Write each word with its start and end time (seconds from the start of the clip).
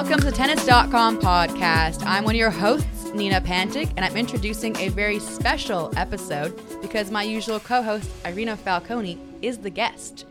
Welcome 0.00 0.20
to 0.20 0.26
the 0.26 0.32
Tennis.com 0.32 1.18
podcast. 1.18 2.06
I'm 2.06 2.22
one 2.22 2.36
of 2.36 2.38
your 2.38 2.52
hosts, 2.52 3.06
Nina 3.14 3.40
Pantic, 3.40 3.92
and 3.96 4.04
I'm 4.04 4.16
introducing 4.16 4.76
a 4.76 4.90
very 4.90 5.18
special 5.18 5.92
episode 5.96 6.56
because 6.80 7.10
my 7.10 7.24
usual 7.24 7.58
co 7.58 7.82
host, 7.82 8.08
Irina 8.24 8.56
Falconi, 8.56 9.18
is 9.42 9.58
the 9.58 9.70
guest. 9.70 10.24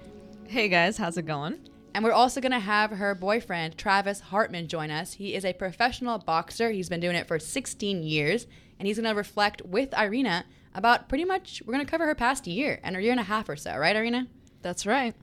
Hey 0.48 0.70
guys, 0.70 0.96
how's 0.96 1.18
it 1.18 1.26
going? 1.26 1.58
And 1.94 2.06
we're 2.06 2.14
also 2.14 2.40
going 2.40 2.54
to 2.54 2.60
have 2.60 2.92
her 2.92 3.14
boyfriend, 3.14 3.78
Travis 3.78 4.22
Hartman, 4.22 4.70
join 4.70 4.90
us. 4.90 5.12
He 5.12 5.36
is 5.36 5.44
a 5.44 5.52
professional 5.52 6.18
boxer. 6.18 6.72
He's 6.72 6.88
been 6.88 7.02
doing 7.02 7.18
it 7.18 7.28
for 7.28 7.38
16 7.38 8.04
years, 8.04 8.48
and 8.80 8.88
he's 8.88 8.98
going 8.98 9.10
to 9.10 9.18
reflect 9.18 9.64
with 9.66 9.94
Irina 10.00 10.46
about 10.76 11.10
pretty 11.10 11.26
much, 11.26 11.62
we're 11.66 11.74
going 11.74 11.86
to 11.86 11.92
cover 11.92 12.06
her 12.06 12.16
past 12.16 12.48
year 12.48 12.80
and 12.84 12.96
a 12.96 13.02
year 13.02 13.12
and 13.12 13.20
a 13.20 13.24
half 13.24 13.50
or 13.50 13.58
so, 13.58 13.76
right, 13.76 13.98
Irina? 13.98 14.28
That's 14.62 14.86
right. 14.86 15.14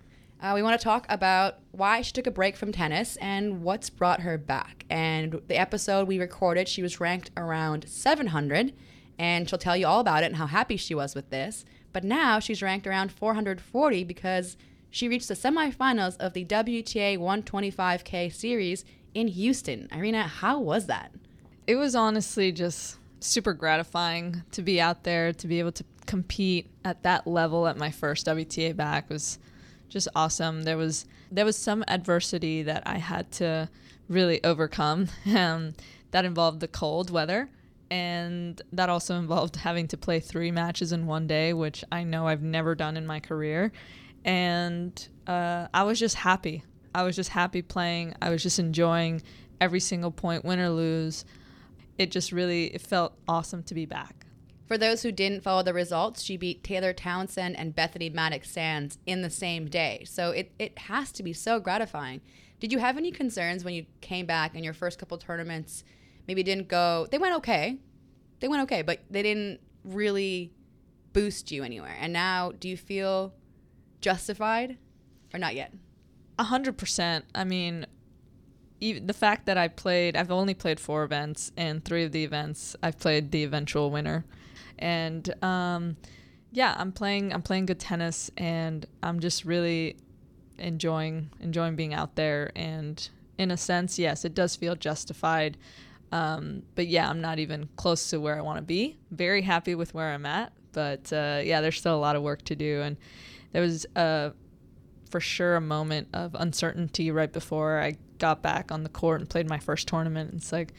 Uh, 0.41 0.53
we 0.55 0.63
want 0.63 0.79
to 0.79 0.85
talk 0.85 1.07
about 1.09 1.59
why 1.71 2.03
she 2.03 2.13
took 2.13 2.27
a 2.27 2.31
break 2.31 2.57
from 2.57 2.73
tennis 2.73 3.17
and 3.17 3.63
what's 3.63 3.89
brought 3.89 4.21
her 4.21 4.37
back. 4.37 4.85
And 4.91 5.41
the 5.49 5.57
episode 5.57 6.07
we 6.07 6.19
recorded, 6.19 6.69
she 6.69 6.83
was 6.83 7.01
ranked 7.01 7.31
around 7.37 7.89
700, 7.89 8.75
and 9.19 9.49
she'll 9.49 9.59
tell 9.59 9.77
you 9.77 9.87
all 9.87 10.01
about 10.01 10.23
it 10.23 10.27
and 10.27 10.37
how 10.37 10.47
happy 10.47 10.77
she 10.77 10.95
was 10.95 11.15
with 11.15 11.31
this. 11.31 11.65
But 11.93 12.05
now 12.05 12.41
she's 12.41 12.63
ranked 12.63 12.87
around 12.87 13.13
440 13.13 14.05
because 14.05 14.57
she 14.91 15.09
reached 15.09 15.29
the 15.29 15.35
semifinals 15.35 16.17
of 16.19 16.35
the 16.35 16.45
WTA 16.45 17.19
125K 17.19 18.33
series 18.33 18.85
in 19.15 19.29
Houston. 19.29 19.89
Irina, 19.93 20.25
how 20.25 20.59
was 20.59 20.87
that? 20.87 21.13
It 21.67 21.77
was 21.77 21.95
honestly 21.95 22.53
just 22.53 22.99
super 23.21 23.55
gratifying 23.55 24.43
to 24.53 24.61
be 24.61 24.81
out 24.81 25.05
there, 25.05 25.33
to 25.33 25.47
be 25.47 25.59
able 25.59 25.73
to 25.73 25.85
compete 26.07 26.69
at 26.85 27.03
that 27.03 27.27
level 27.27 27.67
at 27.67 27.77
my 27.77 27.91
first 27.91 28.27
WTA 28.27 28.77
back 28.77 29.09
was 29.09 29.39
just 29.89 30.09
awesome. 30.15 30.63
There 30.63 30.77
was 30.77 31.07
there 31.31 31.45
was 31.45 31.57
some 31.57 31.85
adversity 31.89 32.63
that 32.63 32.83
I 32.87 32.99
had 32.99 33.31
to 33.33 33.69
really 34.09 34.43
overcome. 34.45 35.09
Um, 35.35 35.75
that 36.11 36.25
involved 36.25 36.61
the 36.61 36.69
cold 36.69 37.11
weather, 37.11 37.51
and 37.91 38.63
that 38.73 38.89
also 38.89 39.17
involved 39.19 39.57
having 39.57 39.89
to 39.89 39.97
play 39.97 40.21
three 40.21 40.53
matches 40.53 40.93
in 40.93 41.07
one 41.07 41.27
day, 41.27 41.53
which 41.53 41.85
I 41.91 42.05
know 42.05 42.29
I've 42.29 42.43
never 42.43 42.77
done 42.77 42.97
in 42.97 43.05
my 43.05 43.19
career. 43.19 43.73
And 44.25 45.09
uh, 45.27 45.67
I 45.75 45.83
was 45.83 45.99
just 45.99 46.15
happy. 46.15 46.63
I 46.95 47.03
was 47.03 47.17
just 47.17 47.31
happy 47.31 47.63
playing. 47.63 48.15
I 48.23 48.31
was 48.31 48.45
just 48.45 48.61
enjoying 48.61 49.23
every 49.61 49.81
single 49.81 50.13
point, 50.13 50.45
win 50.45 50.61
or 50.61 50.71
lose. 50.71 51.25
It 51.99 52.13
just 52.13 52.31
really 52.31 52.67
it 52.67 52.81
felt 52.81 53.15
awesome 53.27 53.65
to 53.65 53.75
be 53.75 53.87
back. 53.87 54.27
For 54.67 54.79
those 54.79 55.03
who 55.03 55.13
didn't 55.13 55.43
follow 55.43 55.63
the 55.63 55.75
results, 55.75 56.23
she 56.23 56.37
beat 56.37 56.65
Taylor 56.65 56.93
Townsend 56.93 57.57
and 57.57 57.75
Bethany 57.75 58.11
Mattek 58.11 58.47
Sands 58.47 58.99
in 59.05 59.21
the 59.21 59.31
same 59.31 59.67
day. 59.67 60.05
So 60.09 60.31
it, 60.31 60.53
it 60.59 60.79
has 60.79 61.13
to 61.13 61.23
be 61.23 61.35
so 61.35 61.61
gratifying. 61.61 62.23
Did 62.61 62.73
you 62.73 62.79
have 62.79 62.97
any 62.97 63.11
concerns 63.11 63.63
when 63.63 63.75
you 63.75 63.85
came 64.01 64.25
back 64.25 64.55
in 64.55 64.65
your 64.65 64.73
first 64.73 64.99
couple 64.99 65.19
tournaments? 65.19 65.85
Maybe 66.27 66.43
didn't 66.43 66.69
go, 66.69 67.07
they 67.11 67.19
went 67.19 67.35
okay. 67.37 67.79
They 68.41 68.49
went 68.49 68.63
okay, 68.63 68.81
but 68.81 69.01
they 69.11 69.23
didn't 69.23 69.61
really 69.85 70.53
boost 71.13 71.53
you 71.53 71.63
anywhere. 71.63 71.97
And 72.01 72.13
now, 72.13 72.53
do 72.53 72.69
you 72.69 72.77
feel 72.77 73.35
justified 74.01 74.79
or 75.35 75.39
not 75.39 75.55
yet? 75.55 75.75
A 76.39 76.45
hundred 76.45 76.79
percent. 76.79 77.27
I 77.35 77.45
mean, 77.45 77.87
the 78.81 79.15
fact 79.15 79.47
that 79.47 79.57
I 79.57 79.69
played, 79.69 80.17
I've 80.17 80.31
only 80.31 80.55
played 80.55 80.81
four 80.81 81.05
events, 81.05 81.53
and 81.57 81.85
three 81.85 82.05
of 82.05 82.13
the 82.13 82.25
events 82.25 82.75
I've 82.83 82.99
played 82.99 83.31
the 83.31 83.45
eventual 83.45 83.91
winner 83.91 84.25
and 84.85 85.43
um, 85.43 85.97
yeah, 86.53 86.77
I'm 86.79 86.93
playing 86.93 87.33
I'm 87.33 87.43
playing 87.43 87.67
good 87.67 87.81
tennis, 87.81 88.31
and 88.37 88.87
I'm 89.03 89.19
just 89.19 89.45
really 89.47 89.97
enjoying 90.59 91.31
enjoying 91.41 91.75
being 91.75 91.95
out 91.95 92.15
there. 92.17 92.53
And 92.55 93.09
in 93.39 93.51
a 93.51 93.57
sense, 93.57 93.99
yes, 93.99 94.25
it 94.25 94.35
does 94.35 94.55
feel 94.55 94.77
justified. 94.77 95.57
Um, 96.13 96.63
but 96.75 96.87
yeah, 96.87 97.09
I'm 97.09 97.21
not 97.23 97.39
even 97.39 97.69
close 97.77 98.11
to 98.11 98.21
where 98.21 98.37
I 98.37 98.43
want 98.43 98.59
to 98.59 98.63
be. 98.63 98.99
Very 99.11 99.43
happy 99.43 99.75
with 99.75 99.95
where 99.95 100.13
I'm 100.13 100.27
at, 100.27 100.53
but 100.73 101.11
uh, 101.13 101.41
yeah, 101.43 101.63
there's 101.63 101.79
still 101.79 101.97
a 101.97 101.99
lot 101.99 102.15
of 102.15 102.23
work 102.23 102.43
to 102.43 102.55
do. 102.55 102.83
And 102.83 102.99
there 103.53 103.63
was 103.63 103.87
uh, 103.97 104.31
for 105.11 105.19
sure 105.19 105.57
a 105.57 105.61
moment 105.63 106.09
of 106.13 106.37
uncertainty 106.39 107.11
right 107.11 107.33
before 107.33 107.81
I 107.81 107.97
got 108.19 108.43
back 108.43 108.71
on 108.71 108.83
the 108.83 108.91
court 108.91 109.21
and 109.21 109.31
played 109.31 109.49
my 109.49 109.59
first 109.59 109.89
tournament. 109.89 110.35
It's 110.35 110.53
like, 110.53 110.73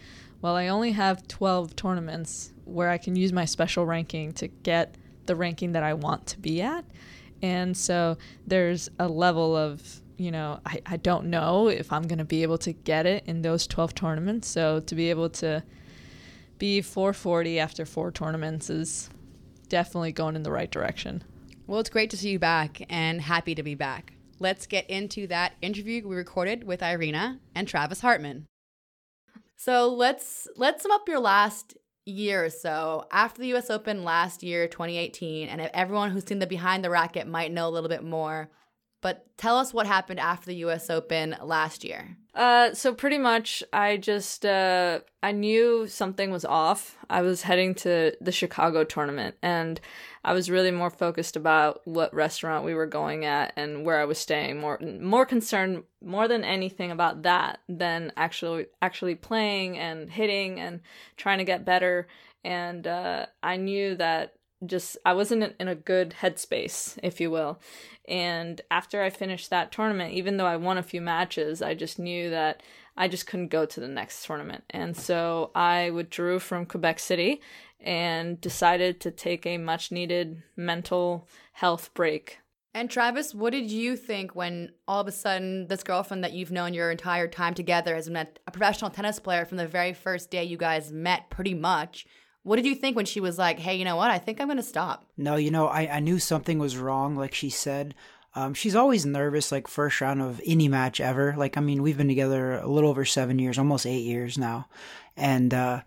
well, 0.45 0.55
I 0.55 0.67
only 0.67 0.91
have 0.91 1.27
12 1.27 1.75
tournaments 1.75 2.53
where 2.65 2.91
I 2.91 2.99
can 2.99 3.15
use 3.15 3.33
my 3.33 3.45
special 3.45 3.83
ranking 3.83 4.31
to 4.33 4.47
get 4.47 4.93
the 5.25 5.35
ranking 5.35 5.71
that 5.71 5.81
I 5.81 5.95
want 5.95 6.27
to 6.27 6.39
be 6.39 6.61
at. 6.61 6.85
And 7.41 7.75
so 7.75 8.19
there's 8.45 8.87
a 8.99 9.07
level 9.07 9.57
of, 9.57 9.81
you 10.17 10.29
know, 10.29 10.59
I, 10.63 10.81
I 10.85 10.97
don't 10.97 11.31
know 11.31 11.67
if 11.67 11.91
I'm 11.91 12.03
going 12.03 12.19
to 12.19 12.25
be 12.25 12.43
able 12.43 12.59
to 12.59 12.73
get 12.73 13.07
it 13.07 13.23
in 13.25 13.41
those 13.41 13.65
12 13.65 13.95
tournaments. 13.95 14.47
So 14.47 14.81
to 14.81 14.93
be 14.93 15.09
able 15.09 15.31
to 15.31 15.63
be 16.59 16.79
440 16.79 17.59
after 17.59 17.83
four 17.83 18.11
tournaments 18.11 18.69
is 18.69 19.09
definitely 19.67 20.11
going 20.11 20.35
in 20.35 20.43
the 20.43 20.51
right 20.51 20.69
direction. 20.69 21.23
Well, 21.65 21.79
it's 21.79 21.89
great 21.89 22.11
to 22.11 22.17
see 22.17 22.29
you 22.29 22.37
back 22.37 22.83
and 22.87 23.19
happy 23.19 23.55
to 23.55 23.63
be 23.63 23.73
back. 23.73 24.13
Let's 24.37 24.67
get 24.67 24.87
into 24.91 25.25
that 25.25 25.53
interview 25.63 26.07
we 26.07 26.15
recorded 26.15 26.65
with 26.65 26.83
Irina 26.83 27.39
and 27.55 27.67
Travis 27.67 28.01
Hartman. 28.01 28.45
So 29.55 29.93
let's 29.93 30.47
let's 30.55 30.83
sum 30.83 30.91
up 30.91 31.07
your 31.07 31.19
last 31.19 31.77
year 32.05 32.45
or 32.45 32.49
so 32.49 33.05
after 33.11 33.41
the 33.41 33.53
US 33.55 33.69
Open 33.69 34.03
last 34.03 34.43
year, 34.43 34.67
2018, 34.67 35.47
and 35.47 35.61
if 35.61 35.71
everyone 35.73 36.11
who's 36.11 36.25
seen 36.25 36.39
the 36.39 36.47
behind 36.47 36.83
the 36.83 36.89
racket 36.89 37.27
might 37.27 37.51
know 37.51 37.67
a 37.67 37.71
little 37.71 37.89
bit 37.89 38.03
more. 38.03 38.49
But 39.05 39.37
tell 39.37 39.59
us 39.59 39.71
what 39.71 39.85
happened 39.85 40.19
after 40.19 40.47
the 40.47 40.55
US 40.65 40.89
Open 40.89 41.35
last 41.39 41.83
year. 41.83 42.17
Uh, 42.33 42.73
so 42.73 42.91
pretty 42.91 43.19
much, 43.19 43.61
I 43.71 43.97
just 43.97 44.47
uh, 44.47 45.01
I 45.21 45.31
knew 45.31 45.85
something 45.85 46.31
was 46.31 46.43
off. 46.43 46.97
I 47.07 47.21
was 47.21 47.43
heading 47.43 47.75
to 47.75 48.13
the 48.19 48.31
Chicago 48.31 48.83
tournament, 48.83 49.35
and 49.43 49.79
I 50.23 50.33
was 50.33 50.49
really 50.49 50.71
more 50.71 50.89
focused 50.89 51.35
about 51.35 51.81
what 51.85 52.15
restaurant 52.15 52.65
we 52.65 52.73
were 52.73 52.87
going 52.87 53.25
at 53.25 53.53
and 53.55 53.85
where 53.85 53.99
I 53.99 54.05
was 54.05 54.17
staying. 54.17 54.59
More 54.59 54.79
more 54.99 55.27
concerned 55.27 55.83
more 56.03 56.27
than 56.27 56.43
anything 56.43 56.89
about 56.89 57.21
that 57.21 57.59
than 57.69 58.11
actually 58.17 58.65
actually 58.81 59.13
playing 59.13 59.77
and 59.77 60.09
hitting 60.09 60.59
and 60.59 60.81
trying 61.15 61.37
to 61.37 61.43
get 61.43 61.63
better. 61.63 62.07
And 62.43 62.87
uh, 62.87 63.27
I 63.43 63.57
knew 63.57 63.95
that 63.97 64.33
just 64.65 64.97
I 65.05 65.13
wasn't 65.13 65.55
in 65.59 65.67
a 65.67 65.75
good 65.75 66.15
headspace, 66.21 66.97
if 67.03 67.19
you 67.19 67.31
will. 67.31 67.59
And 68.07 68.61
after 68.71 69.01
I 69.01 69.09
finished 69.09 69.49
that 69.49 69.71
tournament, 69.71 70.13
even 70.13 70.37
though 70.37 70.45
I 70.45 70.57
won 70.57 70.77
a 70.77 70.83
few 70.83 71.01
matches, 71.01 71.61
I 71.61 71.73
just 71.73 71.99
knew 71.99 72.29
that 72.29 72.61
I 72.97 73.07
just 73.07 73.27
couldn't 73.27 73.49
go 73.49 73.65
to 73.65 73.79
the 73.79 73.87
next 73.87 74.25
tournament. 74.25 74.63
And 74.69 74.95
so 74.95 75.51
I 75.53 75.89
withdrew 75.89 76.39
from 76.39 76.65
Quebec 76.65 76.99
City 76.99 77.41
and 77.79 78.39
decided 78.39 79.01
to 79.01 79.11
take 79.11 79.45
a 79.45 79.57
much 79.57 79.91
needed 79.91 80.43
mental 80.55 81.27
health 81.53 81.93
break. 81.93 82.39
And 82.73 82.89
Travis, 82.89 83.33
what 83.33 83.51
did 83.51 83.71
you 83.71 83.95
think 83.95 84.35
when 84.35 84.73
all 84.85 84.99
of 84.99 85.07
a 85.07 85.11
sudden 85.11 85.67
this 85.67 85.83
girlfriend 85.83 86.23
that 86.25 86.33
you've 86.33 86.51
known 86.51 86.73
your 86.73 86.91
entire 86.91 87.27
time 87.27 87.53
together 87.53 87.95
has 87.95 88.09
met 88.09 88.39
a 88.47 88.51
professional 88.51 88.91
tennis 88.91 89.17
player 89.17 89.45
from 89.45 89.57
the 89.57 89.67
very 89.67 89.93
first 89.93 90.29
day 90.29 90.43
you 90.43 90.57
guys 90.57 90.91
met, 90.91 91.29
pretty 91.29 91.53
much? 91.53 92.05
What 92.45 92.57
did 92.57 92.67
you 92.67 92.75
think 92.75 92.95
when 92.95 93.07
she 93.07 93.19
was 93.19 93.39
like, 93.39 93.57
hey, 93.57 93.75
you 93.75 93.83
know 93.83 93.95
what? 93.95 94.11
I 94.11 94.19
think 94.19 94.39
I'm 94.39 94.45
going 94.45 94.57
to 94.57 94.63
stop? 94.63 95.03
No, 95.17 95.35
you 95.35 95.49
know, 95.49 95.65
I, 95.65 95.95
I 95.95 95.99
knew 95.99 96.19
something 96.19 96.59
was 96.59 96.77
wrong, 96.77 97.15
like 97.15 97.33
she 97.33 97.49
said. 97.49 97.95
Um, 98.35 98.53
she's 98.53 98.75
always 98.75 99.03
nervous, 99.03 99.51
like 99.51 99.67
first 99.67 99.99
round 99.99 100.21
of 100.21 100.39
any 100.45 100.67
match 100.67 101.01
ever. 101.01 101.33
Like, 101.35 101.57
I 101.57 101.61
mean, 101.61 101.81
we've 101.81 101.97
been 101.97 102.07
together 102.07 102.59
a 102.59 102.67
little 102.67 102.91
over 102.91 103.03
seven 103.03 103.39
years, 103.39 103.57
almost 103.57 103.87
eight 103.87 104.03
years 104.03 104.37
now. 104.37 104.67
And 105.17 105.55
uh, 105.55 105.81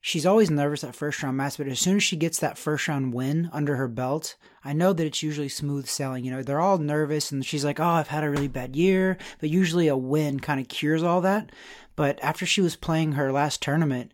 she's 0.00 0.24
always 0.24 0.52
nervous 0.52 0.84
at 0.84 0.94
first 0.94 1.20
round 1.20 1.36
match, 1.36 1.58
but 1.58 1.66
as 1.66 1.80
soon 1.80 1.96
as 1.96 2.04
she 2.04 2.14
gets 2.14 2.38
that 2.38 2.58
first 2.58 2.86
round 2.86 3.12
win 3.12 3.50
under 3.52 3.74
her 3.74 3.88
belt, 3.88 4.36
I 4.64 4.72
know 4.72 4.92
that 4.92 5.06
it's 5.06 5.22
usually 5.24 5.48
smooth 5.48 5.88
sailing. 5.88 6.24
You 6.24 6.30
know, 6.30 6.44
they're 6.44 6.60
all 6.60 6.78
nervous 6.78 7.32
and 7.32 7.44
she's 7.44 7.64
like, 7.64 7.80
oh, 7.80 7.84
I've 7.84 8.06
had 8.06 8.22
a 8.22 8.30
really 8.30 8.46
bad 8.46 8.76
year. 8.76 9.18
But 9.40 9.50
usually 9.50 9.88
a 9.88 9.96
win 9.96 10.38
kind 10.38 10.60
of 10.60 10.68
cures 10.68 11.02
all 11.02 11.22
that. 11.22 11.50
But 11.96 12.22
after 12.22 12.46
she 12.46 12.60
was 12.60 12.76
playing 12.76 13.12
her 13.12 13.32
last 13.32 13.60
tournament, 13.62 14.12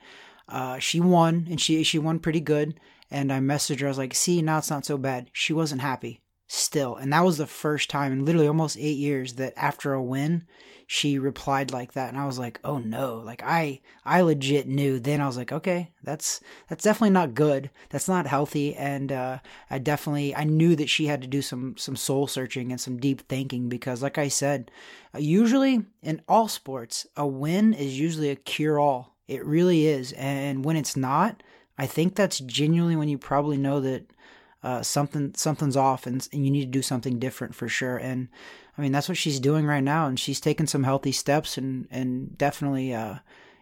uh, 0.51 0.79
she 0.79 1.01
won 1.01 1.47
and 1.51 1.61
she 1.61 1.83
she 1.83 1.99
won 1.99 2.19
pretty 2.19 2.41
good. 2.41 2.79
And 3.11 3.33
I 3.33 3.41
messaged 3.41 3.81
her. 3.81 3.87
I 3.87 3.91
was 3.91 3.99
like, 3.99 4.15
see, 4.15 4.41
now 4.41 4.59
it's 4.59 4.71
not 4.71 4.87
so 4.87 4.97
bad. 4.97 5.31
She 5.33 5.53
wasn't 5.53 5.81
happy 5.81 6.21
still. 6.53 6.97
And 6.97 7.13
that 7.13 7.25
was 7.25 7.39
the 7.39 7.47
first 7.47 7.91
time 7.91 8.13
in 8.13 8.25
literally 8.25 8.49
almost 8.49 8.77
eight 8.77 8.99
years 8.99 9.35
that 9.35 9.53
after 9.57 9.93
a 9.93 10.03
win, 10.03 10.45
she 10.85 11.17
replied 11.17 11.71
like 11.71 11.93
that. 11.93 12.09
And 12.09 12.19
I 12.19 12.27
was 12.27 12.41
like, 12.41 12.59
oh 12.65 12.79
no. 12.79 13.19
Like 13.19 13.41
I, 13.45 13.81
I 14.05 14.23
legit 14.23 14.67
knew 14.67 14.99
then 14.99 15.21
I 15.21 15.29
was 15.29 15.37
like, 15.37 15.53
okay, 15.53 15.93
that's, 16.03 16.41
that's 16.69 16.83
definitely 16.83 17.11
not 17.11 17.35
good. 17.35 17.71
That's 17.91 18.09
not 18.09 18.27
healthy. 18.27 18.75
And, 18.75 19.13
uh, 19.13 19.39
I 19.71 19.79
definitely, 19.79 20.35
I 20.35 20.43
knew 20.43 20.75
that 20.75 20.91
she 20.91 21.07
had 21.07 21.23
to 21.23 21.29
do 21.29 21.41
some, 21.41 21.77
some 21.77 21.95
soul 21.95 22.27
searching 22.27 22.73
and 22.73 22.81
some 22.81 22.99
deep 22.99 23.29
thinking 23.29 23.69
because 23.69 24.03
like 24.03 24.19
I 24.19 24.27
said, 24.27 24.73
usually 25.17 25.85
in 26.03 26.21
all 26.29 26.49
sports, 26.49 27.07
a 27.17 27.25
win 27.25 27.75
is 27.75 28.01
usually 28.01 28.31
a 28.31 28.37
cure 28.37 28.81
all. 28.81 29.15
It 29.31 29.45
really 29.47 29.87
is. 29.87 30.13
And 30.13 30.65
when 30.65 30.77
it's 30.77 30.97
not, 30.97 31.43
I 31.79 31.87
think 31.87 32.17
that's 32.17 32.41
genuinely 32.41 32.97
when 32.97 33.09
you 33.09 33.17
probably 33.17 33.57
know 33.57 33.81
that 33.81 34.11
uh, 34.63 34.83
something 34.83 35.33
something's 35.35 35.77
off 35.77 36.07
and, 36.07 36.27
and 36.33 36.45
you 36.45 36.51
need 36.51 36.65
to 36.65 36.71
do 36.71 36.83
something 36.83 37.19
different 37.19 37.55
for 37.55 37.69
sure. 37.69 37.97
And 37.97 38.29
I 38.77 38.83
mean 38.83 38.93
that's 38.93 39.09
what 39.09 39.17
she's 39.17 39.41
doing 39.41 39.67
right 39.67 39.83
now, 39.83 40.07
and 40.07 40.19
she's 40.19 40.41
taking 40.41 40.67
some 40.67 40.83
healthy 40.83 41.13
steps 41.13 41.57
and 41.57 41.87
and 41.91 42.37
definitely 42.37 42.93
uh, 42.93 43.17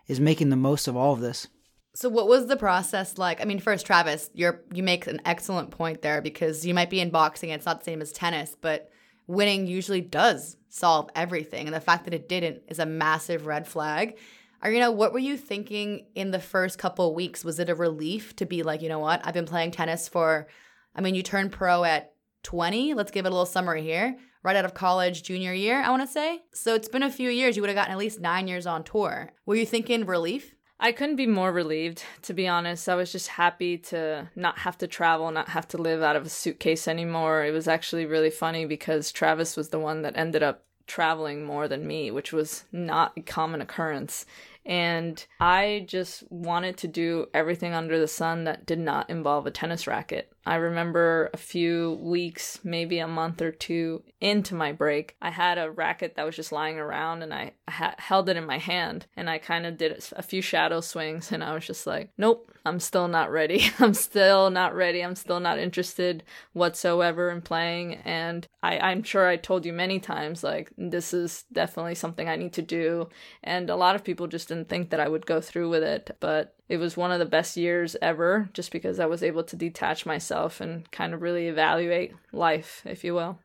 is 0.06 0.20
making 0.20 0.48
the 0.48 0.56
most 0.56 0.88
of 0.88 0.96
all 0.96 1.12
of 1.12 1.20
this. 1.20 1.48
So 1.94 2.08
what 2.08 2.28
was 2.28 2.46
the 2.46 2.56
process 2.56 3.18
like? 3.18 3.40
I 3.40 3.44
mean, 3.44 3.58
first, 3.58 3.84
Travis, 3.84 4.30
you're 4.32 4.62
you 4.72 4.82
make 4.82 5.06
an 5.06 5.20
excellent 5.24 5.70
point 5.70 6.00
there 6.00 6.22
because 6.22 6.66
you 6.66 6.72
might 6.74 6.90
be 6.90 7.00
in 7.00 7.10
boxing, 7.10 7.50
it's 7.50 7.66
not 7.66 7.80
the 7.80 7.84
same 7.84 8.00
as 8.00 8.10
tennis, 8.10 8.56
but 8.58 8.90
winning 9.26 9.66
usually 9.66 10.00
does 10.00 10.56
solve 10.70 11.10
everything, 11.14 11.66
and 11.66 11.76
the 11.76 11.80
fact 11.80 12.04
that 12.06 12.14
it 12.14 12.28
didn't 12.28 12.62
is 12.68 12.78
a 12.78 12.86
massive 12.86 13.46
red 13.46 13.68
flag. 13.68 14.16
Irina, 14.64 14.90
what 14.90 15.12
were 15.12 15.18
you 15.18 15.36
thinking 15.36 16.06
in 16.14 16.32
the 16.32 16.40
first 16.40 16.78
couple 16.78 17.14
weeks? 17.14 17.44
Was 17.44 17.60
it 17.60 17.68
a 17.68 17.74
relief 17.74 18.34
to 18.36 18.46
be 18.46 18.62
like, 18.62 18.82
you 18.82 18.88
know 18.88 18.98
what, 18.98 19.20
I've 19.24 19.34
been 19.34 19.46
playing 19.46 19.70
tennis 19.70 20.08
for, 20.08 20.48
I 20.94 21.00
mean, 21.00 21.14
you 21.14 21.22
turned 21.22 21.52
pro 21.52 21.84
at 21.84 22.12
20. 22.42 22.94
Let's 22.94 23.10
give 23.10 23.24
it 23.24 23.28
a 23.28 23.30
little 23.30 23.46
summary 23.46 23.82
here. 23.82 24.16
Right 24.42 24.56
out 24.56 24.64
of 24.64 24.74
college, 24.74 25.22
junior 25.22 25.52
year, 25.52 25.80
I 25.82 25.90
want 25.90 26.02
to 26.02 26.12
say. 26.12 26.42
So 26.52 26.74
it's 26.74 26.88
been 26.88 27.02
a 27.02 27.10
few 27.10 27.28
years. 27.28 27.56
You 27.56 27.62
would 27.62 27.68
have 27.68 27.76
gotten 27.76 27.92
at 27.92 27.98
least 27.98 28.20
nine 28.20 28.48
years 28.48 28.66
on 28.66 28.84
tour. 28.84 29.30
Were 29.46 29.56
you 29.56 29.66
thinking 29.66 30.06
relief? 30.06 30.54
I 30.80 30.92
couldn't 30.92 31.16
be 31.16 31.26
more 31.26 31.52
relieved, 31.52 32.04
to 32.22 32.34
be 32.34 32.46
honest. 32.46 32.88
I 32.88 32.94
was 32.94 33.10
just 33.10 33.28
happy 33.28 33.78
to 33.78 34.28
not 34.36 34.58
have 34.60 34.78
to 34.78 34.86
travel, 34.86 35.30
not 35.32 35.48
have 35.48 35.66
to 35.68 35.76
live 35.76 36.02
out 36.02 36.14
of 36.14 36.26
a 36.26 36.28
suitcase 36.28 36.86
anymore. 36.86 37.44
It 37.44 37.50
was 37.50 37.66
actually 37.66 38.06
really 38.06 38.30
funny 38.30 38.64
because 38.64 39.10
Travis 39.10 39.56
was 39.56 39.70
the 39.70 39.80
one 39.80 40.02
that 40.02 40.16
ended 40.16 40.44
up 40.44 40.64
traveling 40.88 41.44
more 41.44 41.68
than 41.68 41.86
me, 41.86 42.10
which 42.10 42.32
was 42.32 42.64
not 42.72 43.12
a 43.16 43.20
common 43.20 43.60
occurrence. 43.60 44.26
And 44.66 45.24
I 45.40 45.84
just 45.86 46.24
wanted 46.30 46.76
to 46.78 46.88
do 46.88 47.28
everything 47.32 47.72
under 47.72 47.98
the 47.98 48.08
sun 48.08 48.44
that 48.44 48.66
did 48.66 48.78
not 48.78 49.08
involve 49.08 49.46
a 49.46 49.50
tennis 49.50 49.86
racket. 49.86 50.32
I 50.48 50.54
remember 50.54 51.28
a 51.34 51.36
few 51.36 51.98
weeks, 52.00 52.60
maybe 52.64 53.00
a 53.00 53.06
month 53.06 53.42
or 53.42 53.52
two 53.52 54.02
into 54.18 54.54
my 54.54 54.72
break, 54.72 55.14
I 55.20 55.28
had 55.28 55.58
a 55.58 55.70
racket 55.70 56.16
that 56.16 56.24
was 56.24 56.36
just 56.36 56.52
lying 56.52 56.78
around 56.78 57.22
and 57.22 57.34
I 57.34 57.52
ha- 57.68 57.96
held 57.98 58.30
it 58.30 58.38
in 58.38 58.46
my 58.46 58.56
hand 58.56 59.04
and 59.14 59.28
I 59.28 59.36
kind 59.36 59.66
of 59.66 59.76
did 59.76 60.02
a 60.16 60.22
few 60.22 60.40
shadow 60.40 60.80
swings 60.80 61.32
and 61.32 61.44
I 61.44 61.52
was 61.52 61.66
just 61.66 61.86
like, 61.86 62.12
nope, 62.16 62.50
I'm 62.64 62.80
still 62.80 63.08
not 63.08 63.30
ready. 63.30 63.70
I'm 63.78 63.92
still 63.92 64.48
not 64.48 64.74
ready. 64.74 65.04
I'm 65.04 65.16
still 65.16 65.38
not 65.38 65.58
interested 65.58 66.24
whatsoever 66.54 67.30
in 67.30 67.42
playing. 67.42 67.96
And 68.06 68.48
I, 68.62 68.78
I'm 68.78 69.02
sure 69.02 69.28
I 69.28 69.36
told 69.36 69.66
you 69.66 69.74
many 69.74 70.00
times, 70.00 70.42
like, 70.42 70.72
this 70.78 71.12
is 71.12 71.44
definitely 71.52 71.94
something 71.94 72.26
I 72.26 72.36
need 72.36 72.54
to 72.54 72.62
do. 72.62 73.10
And 73.44 73.68
a 73.68 73.76
lot 73.76 73.96
of 73.96 74.04
people 74.04 74.26
just 74.26 74.48
didn't 74.48 74.70
think 74.70 74.88
that 74.90 75.00
I 75.00 75.08
would 75.08 75.26
go 75.26 75.42
through 75.42 75.68
with 75.68 75.82
it. 75.82 76.16
But 76.20 76.54
it 76.68 76.76
was 76.76 76.96
one 76.96 77.10
of 77.10 77.18
the 77.18 77.26
best 77.26 77.56
years 77.56 77.96
ever 78.02 78.50
just 78.52 78.70
because 78.70 79.00
I 79.00 79.06
was 79.06 79.22
able 79.22 79.42
to 79.44 79.56
detach 79.56 80.04
myself 80.04 80.60
and 80.60 80.90
kind 80.90 81.14
of 81.14 81.22
really 81.22 81.48
evaluate 81.48 82.14
life, 82.32 82.82
if 82.84 83.04
you 83.04 83.14
will. 83.14 83.38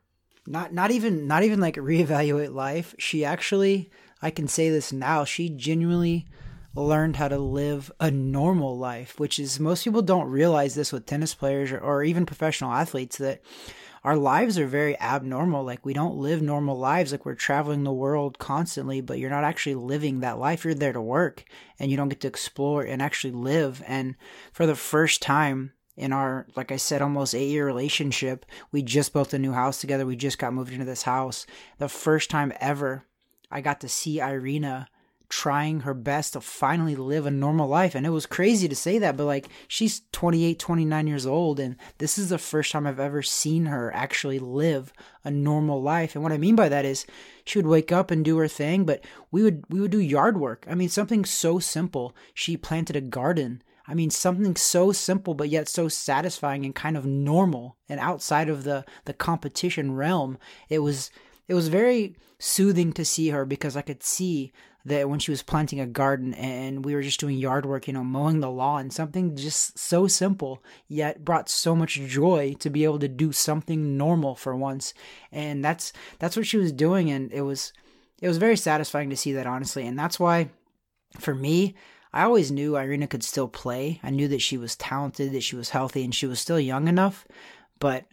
Not 0.46 0.74
not 0.74 0.90
even 0.90 1.26
not 1.26 1.42
even 1.42 1.60
like 1.60 1.76
reevaluate 1.76 2.54
life. 2.54 2.94
She 2.98 3.24
actually 3.24 3.90
I 4.20 4.30
can 4.30 4.48
say 4.48 4.70
this 4.70 4.92
now, 4.92 5.24
she 5.24 5.48
genuinely 5.48 6.26
learned 6.74 7.16
how 7.16 7.28
to 7.28 7.38
live 7.38 7.92
a 8.00 8.10
normal 8.10 8.76
life, 8.76 9.18
which 9.18 9.38
is 9.38 9.60
most 9.60 9.84
people 9.84 10.02
don't 10.02 10.28
realize 10.28 10.74
this 10.74 10.92
with 10.92 11.06
tennis 11.06 11.34
players 11.34 11.70
or, 11.70 11.78
or 11.78 12.02
even 12.02 12.26
professional 12.26 12.72
athletes 12.72 13.18
that 13.18 13.42
our 14.04 14.16
lives 14.16 14.58
are 14.58 14.66
very 14.66 15.00
abnormal. 15.00 15.64
Like 15.64 15.84
we 15.84 15.94
don't 15.94 16.18
live 16.18 16.42
normal 16.42 16.78
lives. 16.78 17.10
Like 17.10 17.24
we're 17.24 17.34
traveling 17.34 17.84
the 17.84 17.92
world 17.92 18.38
constantly, 18.38 19.00
but 19.00 19.18
you're 19.18 19.30
not 19.30 19.44
actually 19.44 19.76
living 19.76 20.20
that 20.20 20.38
life. 20.38 20.64
You're 20.64 20.74
there 20.74 20.92
to 20.92 21.00
work 21.00 21.44
and 21.78 21.90
you 21.90 21.96
don't 21.96 22.10
get 22.10 22.20
to 22.20 22.28
explore 22.28 22.82
and 22.82 23.00
actually 23.00 23.32
live. 23.32 23.82
And 23.86 24.14
for 24.52 24.66
the 24.66 24.74
first 24.74 25.22
time 25.22 25.72
in 25.96 26.12
our, 26.12 26.46
like 26.54 26.70
I 26.70 26.76
said, 26.76 27.00
almost 27.00 27.34
eight 27.34 27.48
year 27.48 27.64
relationship, 27.64 28.44
we 28.70 28.82
just 28.82 29.14
built 29.14 29.32
a 29.32 29.38
new 29.38 29.52
house 29.52 29.80
together. 29.80 30.04
We 30.04 30.16
just 30.16 30.38
got 30.38 30.52
moved 30.52 30.74
into 30.74 30.84
this 30.84 31.04
house. 31.04 31.46
The 31.78 31.88
first 31.88 32.28
time 32.28 32.52
ever 32.60 33.04
I 33.50 33.62
got 33.62 33.80
to 33.80 33.88
see 33.88 34.20
Irina 34.20 34.88
trying 35.34 35.80
her 35.80 35.94
best 35.94 36.34
to 36.34 36.40
finally 36.40 36.94
live 36.94 37.26
a 37.26 37.30
normal 37.30 37.66
life. 37.66 37.96
And 37.96 38.06
it 38.06 38.10
was 38.10 38.24
crazy 38.24 38.68
to 38.68 38.76
say 38.76 39.00
that, 39.00 39.16
but 39.16 39.24
like 39.24 39.48
she's 39.66 40.02
28, 40.12 40.60
29 40.60 41.06
years 41.08 41.26
old. 41.26 41.58
And 41.58 41.74
this 41.98 42.18
is 42.18 42.28
the 42.28 42.38
first 42.38 42.70
time 42.70 42.86
I've 42.86 43.00
ever 43.00 43.20
seen 43.20 43.66
her 43.66 43.92
actually 43.92 44.38
live 44.38 44.92
a 45.24 45.32
normal 45.32 45.82
life. 45.82 46.14
And 46.14 46.22
what 46.22 46.30
I 46.30 46.38
mean 46.38 46.54
by 46.54 46.68
that 46.68 46.84
is 46.84 47.04
she 47.44 47.58
would 47.58 47.66
wake 47.66 47.90
up 47.90 48.12
and 48.12 48.24
do 48.24 48.38
her 48.38 48.46
thing, 48.46 48.84
but 48.84 49.04
we 49.32 49.42
would, 49.42 49.64
we 49.68 49.80
would 49.80 49.90
do 49.90 49.98
yard 49.98 50.38
work. 50.38 50.66
I 50.70 50.76
mean, 50.76 50.88
something 50.88 51.24
so 51.24 51.58
simple. 51.58 52.14
She 52.32 52.56
planted 52.56 52.94
a 52.94 53.00
garden. 53.00 53.60
I 53.88 53.94
mean, 53.94 54.10
something 54.10 54.54
so 54.54 54.92
simple, 54.92 55.34
but 55.34 55.48
yet 55.48 55.68
so 55.68 55.88
satisfying 55.88 56.64
and 56.64 56.76
kind 56.76 56.96
of 56.96 57.06
normal 57.06 57.76
and 57.88 57.98
outside 57.98 58.48
of 58.48 58.62
the, 58.62 58.84
the 59.04 59.12
competition 59.12 59.96
realm. 59.96 60.38
It 60.68 60.78
was, 60.78 61.10
it 61.48 61.54
was 61.54 61.66
very 61.66 62.14
soothing 62.38 62.92
to 62.92 63.04
see 63.04 63.30
her 63.30 63.44
because 63.44 63.76
I 63.76 63.82
could 63.82 64.04
see 64.04 64.52
that 64.86 65.08
when 65.08 65.18
she 65.18 65.30
was 65.30 65.42
planting 65.42 65.80
a 65.80 65.86
garden 65.86 66.34
and 66.34 66.84
we 66.84 66.94
were 66.94 67.02
just 67.02 67.20
doing 67.20 67.38
yard 67.38 67.64
work, 67.64 67.86
you 67.86 67.94
know, 67.94 68.04
mowing 68.04 68.40
the 68.40 68.50
lawn, 68.50 68.90
something 68.90 69.34
just 69.34 69.78
so 69.78 70.06
simple, 70.06 70.62
yet 70.88 71.24
brought 71.24 71.48
so 71.48 71.74
much 71.74 71.94
joy 71.94 72.54
to 72.58 72.68
be 72.68 72.84
able 72.84 72.98
to 72.98 73.08
do 73.08 73.32
something 73.32 73.96
normal 73.96 74.34
for 74.34 74.54
once. 74.54 74.92
And 75.32 75.64
that's 75.64 75.92
that's 76.18 76.36
what 76.36 76.46
she 76.46 76.58
was 76.58 76.72
doing 76.72 77.10
and 77.10 77.32
it 77.32 77.42
was 77.42 77.72
it 78.20 78.28
was 78.28 78.36
very 78.36 78.56
satisfying 78.56 79.10
to 79.10 79.16
see 79.16 79.32
that 79.32 79.46
honestly. 79.46 79.86
And 79.86 79.98
that's 79.98 80.20
why 80.20 80.50
for 81.18 81.34
me, 81.34 81.74
I 82.12 82.22
always 82.22 82.52
knew 82.52 82.76
Irina 82.76 83.06
could 83.06 83.24
still 83.24 83.48
play. 83.48 84.00
I 84.02 84.10
knew 84.10 84.28
that 84.28 84.42
she 84.42 84.56
was 84.56 84.76
talented, 84.76 85.32
that 85.32 85.42
she 85.42 85.56
was 85.56 85.70
healthy, 85.70 86.04
and 86.04 86.14
she 86.14 86.26
was 86.26 86.40
still 86.40 86.60
young 86.60 86.88
enough. 86.88 87.26
But 87.80 88.04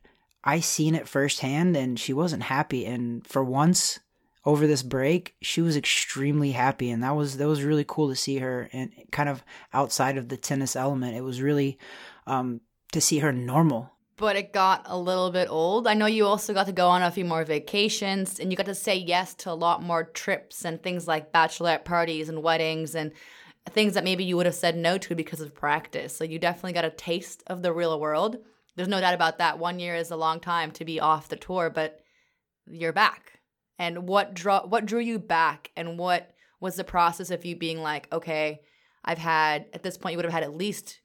I 0.44 0.60
seen 0.60 0.96
it 0.96 1.08
firsthand 1.08 1.78
and 1.78 2.00
she 2.00 2.14
wasn't 2.14 2.44
happy. 2.44 2.86
And 2.86 3.26
for 3.28 3.44
once, 3.44 4.00
over 4.46 4.66
this 4.66 4.84
break, 4.84 5.36
she 5.42 5.62
was 5.62 5.78
extremely 5.78 6.52
happy, 6.52 6.90
and 6.90 7.04
that 7.04 7.16
was 7.16 7.38
that 7.38 7.48
was 7.48 7.64
really 7.64 7.86
cool 7.88 8.10
to 8.10 8.16
see 8.16 8.38
her 8.40 8.70
and 8.74 8.92
kind 9.12 9.30
of 9.30 9.44
outside 9.74 10.18
of 10.18 10.30
the 10.30 10.38
tennis 10.38 10.76
element. 10.76 11.16
It 11.16 11.22
was 11.22 11.42
really 11.42 11.78
um, 12.26 12.62
to 12.92 13.02
see 13.02 13.20
her 13.20 13.32
normal. 13.32 13.92
But 14.18 14.36
it 14.36 14.54
got 14.54 14.84
a 14.86 14.98
little 14.98 15.32
bit 15.32 15.48
old. 15.50 15.88
I 15.88 15.96
know 15.96 16.06
you 16.06 16.28
also 16.28 16.54
got 16.54 16.68
to 16.68 16.72
go 16.72 16.90
on 16.90 17.02
a 17.02 17.12
few 17.12 17.26
more 17.26 17.44
vacations, 17.44 18.40
and 18.40 18.52
you 18.52 18.58
got 18.58 18.68
to 18.68 18.76
say 18.76 18.96
yes 18.96 19.34
to 19.36 19.52
a 19.52 19.54
lot 19.54 19.84
more 19.84 20.04
trips 20.04 20.66
and 20.66 20.82
things 20.82 21.08
like 21.08 21.32
bachelorette 21.32 21.86
parties 21.86 22.30
and 22.30 22.44
weddings 22.44 22.96
and 22.96 23.12
things 23.70 23.94
that 23.94 24.04
maybe 24.04 24.24
you 24.24 24.38
would 24.38 24.48
have 24.48 24.56
said 24.56 24.76
no 24.76 24.98
to 24.98 25.16
because 25.16 25.42
of 25.42 25.54
practice. 25.54 26.16
So 26.16 26.24
you 26.24 26.40
definitely 26.40 26.74
got 26.74 26.86
a 26.86 26.90
taste 26.90 27.44
of 27.46 27.62
the 27.62 27.74
real 27.74 28.00
world. 28.00 28.38
There's 28.76 28.88
no 28.88 29.02
doubt 29.02 29.14
about 29.14 29.38
that. 29.38 29.60
One 29.60 29.80
year 29.80 29.96
is 29.96 30.10
a 30.10 30.16
long 30.16 30.40
time 30.40 30.72
to 30.72 30.86
be 30.86 31.00
off 31.00 31.30
the 31.30 31.36
tour, 31.36 31.70
but 31.70 32.00
you're 32.68 32.94
back 32.94 33.41
and 33.80 34.08
what 34.08 34.34
drew 34.34 34.58
what 34.58 34.86
drew 34.86 35.00
you 35.00 35.20
back 35.20 35.72
and 35.76 35.98
what 35.98 36.32
was 36.60 36.76
the 36.76 36.84
process 36.84 37.32
of 37.32 37.46
you 37.46 37.56
being 37.56 37.80
like 37.80 38.12
okay 38.12 38.62
i've 39.04 39.18
had 39.18 39.66
at 39.74 39.84
this 39.84 39.98
point 39.98 40.14
you 40.14 40.18
would 40.18 40.26
have 40.26 40.34
had 40.34 40.44
at 40.44 40.56
least 40.56 41.00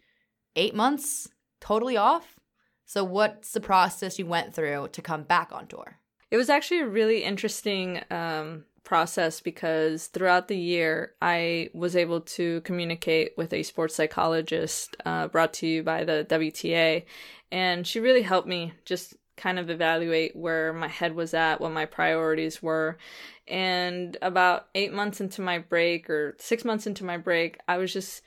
eight 0.57 0.75
months 0.75 1.29
totally 1.61 1.97
off. 1.97 2.39
So 2.85 3.05
what's 3.05 3.53
the 3.53 3.61
process 3.61 4.19
you 4.19 4.27
went 4.27 4.55
through 4.55 4.89
to 4.93 5.03
come 5.03 5.23
back 5.25 5.51
on 5.53 5.67
tour? 5.67 5.99
It 6.31 6.37
was 6.37 6.51
actually 6.51 6.81
a 6.81 6.89
really 6.89 7.23
interesting 7.23 8.01
um, 8.11 8.65
process 8.85 9.41
because 9.41 10.07
throughout 10.07 10.47
the 10.47 10.57
year 10.57 11.15
i 11.21 11.69
was 11.75 11.97
able 11.97 12.21
to 12.21 12.61
communicate 12.61 13.33
with 13.37 13.53
a 13.53 13.65
sports 13.65 13.97
psychologist 13.97 14.97
uh, 15.05 15.27
brought 15.27 15.53
to 15.53 15.67
you 15.67 15.83
by 15.83 16.05
the 16.05 16.25
wta 16.31 17.05
and 17.51 17.85
she 17.85 17.99
really 17.99 18.23
helped 18.23 18.47
me 18.47 18.73
just 18.85 19.17
kind 19.37 19.59
of 19.59 19.71
evaluate 19.71 20.35
where 20.35 20.73
my 20.73 20.89
head 20.89 21.15
was 21.15 21.35
at, 21.35 21.61
what 21.61 21.73
my 21.73 21.85
priorities 21.85 22.63
were. 22.63 22.99
And 23.47 24.17
about 24.23 24.69
eight 24.75 24.93
months 24.93 25.21
into 25.21 25.41
my 25.41 25.59
break 25.59 26.11
or 26.11 26.37
six 26.39 26.65
months 26.65 26.87
into 26.87 27.05
my 27.05 27.17
break, 27.17 27.59
I 27.69 27.77
was 27.77 27.93
just 27.93 28.23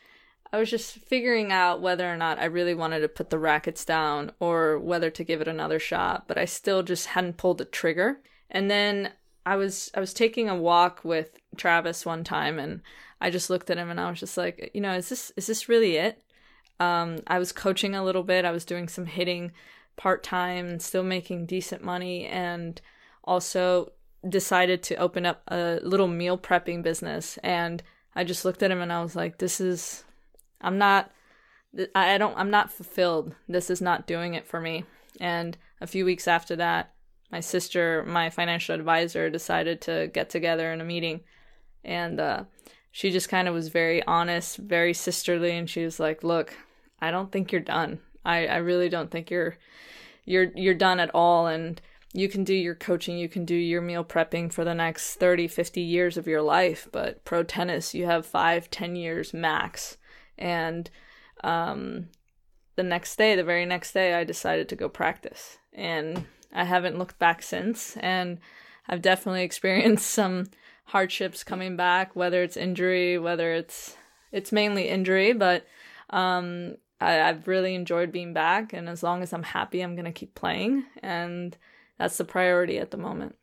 I 0.51 0.57
was 0.57 0.69
just 0.69 0.93
figuring 0.93 1.51
out 1.51 1.81
whether 1.81 2.11
or 2.11 2.17
not 2.17 2.39
I 2.39 2.45
really 2.45 2.73
wanted 2.73 3.01
to 3.01 3.07
put 3.07 3.29
the 3.29 3.37
rackets 3.37 3.85
down 3.85 4.31
or 4.39 4.79
whether 4.79 5.11
to 5.11 5.23
give 5.23 5.41
it 5.41 5.47
another 5.47 5.77
shot, 5.77 6.27
but 6.27 6.39
I 6.39 6.45
still 6.45 6.81
just 6.81 7.07
hadn't 7.07 7.37
pulled 7.37 7.59
the 7.59 7.65
trigger. 7.65 8.19
And 8.49 8.69
then 8.69 9.11
I 9.45 9.55
was 9.57 9.91
I 9.93 9.99
was 9.99 10.13
taking 10.13 10.49
a 10.49 10.55
walk 10.55 11.01
with 11.03 11.37
Travis 11.55 12.05
one 12.05 12.23
time 12.23 12.57
and 12.57 12.81
I 13.21 13.29
just 13.29 13.49
looked 13.49 13.69
at 13.69 13.77
him 13.77 13.89
and 13.89 13.99
I 13.99 14.09
was 14.09 14.19
just 14.19 14.37
like, 14.37 14.71
you 14.73 14.81
know, 14.81 14.93
is 14.93 15.09
this 15.09 15.31
is 15.35 15.47
this 15.47 15.69
really 15.69 15.97
it? 15.97 16.23
Um, 16.79 17.19
I 17.27 17.39
was 17.39 17.51
coaching 17.51 17.93
a 17.93 18.03
little 18.03 18.23
bit. 18.23 18.45
I 18.45 18.51
was 18.51 18.65
doing 18.65 18.87
some 18.87 19.05
hitting 19.05 19.51
part 19.99 20.23
time, 20.23 20.79
still 20.79 21.03
making 21.03 21.45
decent 21.45 21.83
money, 21.83 22.25
and 22.25 22.79
also 23.25 23.91
decided 24.27 24.81
to 24.81 24.95
open 24.95 25.25
up 25.25 25.43
a 25.49 25.79
little 25.83 26.07
meal 26.07 26.37
prepping 26.37 26.81
business. 26.81 27.37
And 27.43 27.83
I 28.15 28.23
just 28.23 28.45
looked 28.45 28.63
at 28.63 28.71
him 28.71 28.81
and 28.81 28.93
I 28.93 29.03
was 29.03 29.15
like, 29.15 29.37
"This 29.37 29.59
is, 29.59 30.05
I'm 30.61 30.77
not, 30.77 31.11
I 31.93 32.17
don't, 32.17 32.37
I'm 32.37 32.49
not 32.49 32.71
fulfilled. 32.71 33.35
This 33.49 33.69
is 33.69 33.81
not 33.81 34.07
doing 34.07 34.33
it 34.35 34.47
for 34.47 34.61
me." 34.61 34.85
And 35.19 35.57
a 35.81 35.87
few 35.87 36.05
weeks 36.05 36.27
after 36.27 36.55
that, 36.55 36.93
my 37.29 37.41
sister, 37.41 38.03
my 38.07 38.29
financial 38.29 38.75
advisor, 38.75 39.29
decided 39.29 39.81
to 39.81 40.09
get 40.13 40.29
together 40.29 40.71
in 40.71 40.79
a 40.79 40.85
meeting, 40.85 41.21
and 41.83 42.21
uh, 42.21 42.43
she 42.91 43.11
just 43.11 43.27
kind 43.27 43.49
of 43.49 43.53
was 43.53 43.67
very 43.67 44.01
honest, 44.05 44.57
very 44.57 44.93
sisterly, 44.93 45.51
and 45.57 45.69
she 45.69 45.83
was 45.83 45.99
like, 45.99 46.23
"Look, 46.23 46.55
I 47.01 47.11
don't 47.11 47.33
think 47.33 47.51
you're 47.51 47.61
done. 47.61 47.99
I, 48.29 48.45
I 48.45 48.57
really 48.57 48.89
don't 48.89 49.09
think 49.09 49.31
you're 49.31 49.57
you're 50.25 50.51
you're 50.55 50.73
done 50.75 50.99
at 50.99 51.13
all 51.13 51.47
and 51.47 51.81
you 52.13 52.27
can 52.27 52.43
do 52.43 52.53
your 52.53 52.75
coaching, 52.75 53.17
you 53.17 53.29
can 53.29 53.45
do 53.45 53.55
your 53.55 53.81
meal 53.81 54.03
prepping 54.03 54.51
for 54.51 54.63
the 54.63 54.73
next 54.73 55.15
30, 55.15 55.47
50 55.47 55.81
years 55.81 56.17
of 56.17 56.27
your 56.27 56.41
life, 56.41 56.87
but 56.91 57.23
pro 57.23 57.43
tennis, 57.43 57.93
you 57.93 58.05
have 58.05 58.25
five, 58.25 58.71
ten 58.71 58.95
years 58.95 59.33
max. 59.33 59.97
And 60.37 60.89
um, 61.43 62.07
the 62.75 62.83
next 62.83 63.15
day, 63.15 63.35
the 63.35 63.43
very 63.43 63.65
next 63.65 63.91
day, 63.91 64.15
I 64.15 64.23
decided 64.23 64.69
to 64.69 64.75
go 64.75 64.89
practice. 64.89 65.59
And 65.71 66.25
I 66.51 66.63
haven't 66.63 66.97
looked 66.97 67.19
back 67.19 67.43
since. 67.43 67.95
And 67.97 68.39
I've 68.87 69.03
definitely 69.03 69.43
experienced 69.49 70.09
some 70.09 70.47
hardships 70.85 71.43
coming 71.43 71.75
back, 71.75 72.15
whether 72.15 72.41
it's 72.41 72.57
injury, 72.57 73.19
whether 73.19 73.53
it's 73.53 73.95
it's 74.31 74.51
mainly 74.51 74.89
injury, 74.89 75.33
but 75.33 75.65
um, 76.11 76.75
I, 77.01 77.11
have 77.13 77.47
really 77.47 77.75
enjoyed 77.75 78.11
being 78.11 78.33
back, 78.33 78.73
and 78.73 78.89
as 78.89 79.03
long 79.03 79.21
as 79.21 79.33
I'm 79.33 79.43
happy, 79.43 79.81
I'm 79.81 79.95
gonna 79.95 80.11
keep 80.11 80.35
playing, 80.35 80.85
and 81.01 81.57
that's 81.97 82.17
the 82.17 82.25
priority 82.25 82.77
at 82.77 82.91
the 82.91 82.97
moment. 82.97 83.35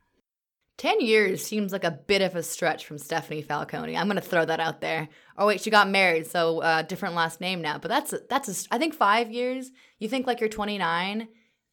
10 0.78 1.00
years 1.00 1.44
seems 1.44 1.72
like 1.72 1.84
a 1.84 1.90
bit 1.90 2.20
of 2.20 2.36
a 2.36 2.42
stretch 2.42 2.84
from 2.84 2.98
Stephanie 2.98 3.42
Falconi. 3.42 3.96
I'm 3.96 4.08
going 4.08 4.16
to 4.16 4.20
throw 4.20 4.44
that 4.44 4.60
out 4.60 4.80
there. 4.82 5.08
Oh 5.38 5.46
wait, 5.46 5.62
she 5.62 5.70
got 5.70 5.88
married, 5.88 6.26
so 6.26 6.60
uh, 6.60 6.82
different 6.82 7.14
last 7.14 7.40
name 7.40 7.62
now. 7.62 7.78
But 7.78 7.88
that's 7.88 8.14
that's 8.28 8.66
a, 8.66 8.75
I 8.75 8.78
think 8.78 8.94
5 8.94 9.30
years. 9.30 9.70
You 9.98 10.08
think 10.08 10.26
like 10.26 10.40
you're 10.40 10.48
29, 10.48 11.28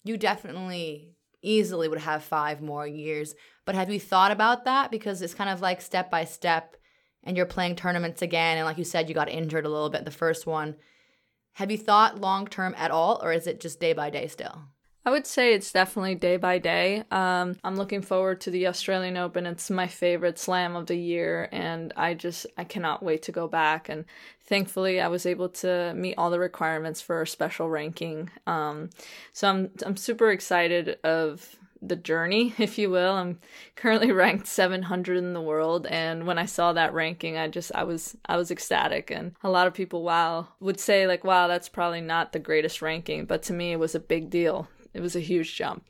you 0.06 0.18
definitely 0.18 1.16
easily 1.42 1.90
would 1.90 2.00
have 2.00 2.24
5 2.24 2.62
more 2.62 2.88
years. 2.88 3.36
But 3.66 3.75
have 3.75 3.92
you 3.92 4.00
thought 4.00 4.32
about 4.32 4.66
that 4.66 4.92
because 4.92 5.22
it's 5.22 5.34
kind 5.34 5.50
of 5.50 5.62
like 5.62 5.82
step 5.82 6.10
by 6.10 6.24
step 6.24 6.78
and 7.24 7.36
you're 7.36 7.46
playing 7.46 7.75
tournaments 7.75 8.22
again 8.22 8.58
and 8.58 8.66
like 8.66 8.78
you 8.78 8.84
said 8.84 9.10
you 9.10 9.16
got 9.16 9.30
injured 9.30 9.66
a 9.66 9.70
little 9.70 9.90
bit 9.90 10.06
the 10.06 10.12
first 10.12 10.48
one. 10.48 10.75
Have 11.54 11.70
you 11.70 11.78
thought 11.78 12.20
long 12.20 12.48
term 12.48 12.74
at 12.78 12.92
all, 12.92 13.20
or 13.22 13.32
is 13.32 13.48
it 13.48 13.60
just 13.60 13.80
day 13.80 13.94
by 13.94 14.10
day 14.10 14.28
still? 14.28 14.64
I 15.06 15.12
would 15.12 15.28
say 15.28 15.54
it's 15.54 15.72
definitely 15.72 16.16
day 16.16 16.38
by 16.38 16.60
day. 16.60 17.04
Um, 17.12 17.58
I'm 17.64 17.76
looking 17.76 18.02
forward 18.02 18.40
to 18.42 18.52
the 18.52 18.68
Australian 18.68 19.18
Open. 19.18 19.46
It's 19.46 19.70
my 19.70 19.86
favorite 19.86 20.40
slam 20.40 20.78
of 20.78 20.86
the 20.88 20.96
year, 20.96 21.50
and 21.52 21.94
I 21.98 22.14
just 22.14 22.48
I 22.58 22.64
cannot 22.64 23.04
wait 23.04 23.22
to 23.24 23.32
go 23.34 23.48
back. 23.48 23.90
And 23.90 24.06
thankfully, 24.46 25.02
I 25.02 25.10
was 25.10 25.26
able 25.26 25.50
to 25.50 25.94
meet 25.94 26.16
all 26.18 26.30
the 26.30 26.40
requirements 26.40 27.02
for 27.02 27.22
a 27.22 27.28
special 27.28 27.70
ranking. 27.70 28.30
Um, 28.48 28.92
so 29.34 29.50
I'm 29.50 29.72
I'm 29.86 29.98
super 29.98 30.32
excited 30.32 30.98
of 31.04 31.56
the 31.88 31.96
journey, 31.96 32.54
if 32.60 32.78
you 32.78 32.90
will. 32.90 33.13
I'm 33.13 33.40
currently 33.75 34.12
ranked 34.12 34.48
700 34.48 35.18
in 35.18 35.34
the 35.34 35.42
world, 35.42 35.86
and 35.88 36.25
when 36.25 36.38
I 36.38 36.46
saw 36.46 36.74
that 36.74 36.94
ranking, 36.94 37.38
I 37.38 37.48
just 37.48 37.72
I 37.75 37.84
was 37.84 38.16
I 38.25 38.38
was 38.38 38.52
ecstatic. 38.52 39.12
And 39.12 39.36
a 39.44 39.50
lot 39.50 39.68
of 39.68 39.74
people, 39.74 40.04
wow, 40.04 40.48
would 40.60 40.80
say 40.80 41.08
like, 41.08 41.24
wow, 41.24 41.48
that's 41.48 41.70
probably 41.70 42.02
not 42.02 42.32
the 42.32 42.40
greatest 42.40 42.82
ranking, 42.82 43.25
but 43.25 43.44
to 43.44 43.54
me, 43.54 43.72
it 43.72 43.80
was 43.80 43.96
a 43.96 44.00
big 44.00 44.30
deal. 44.30 44.68
It 44.94 45.02
was 45.02 45.16
a 45.16 45.20
huge 45.20 45.56
jump. 45.56 45.86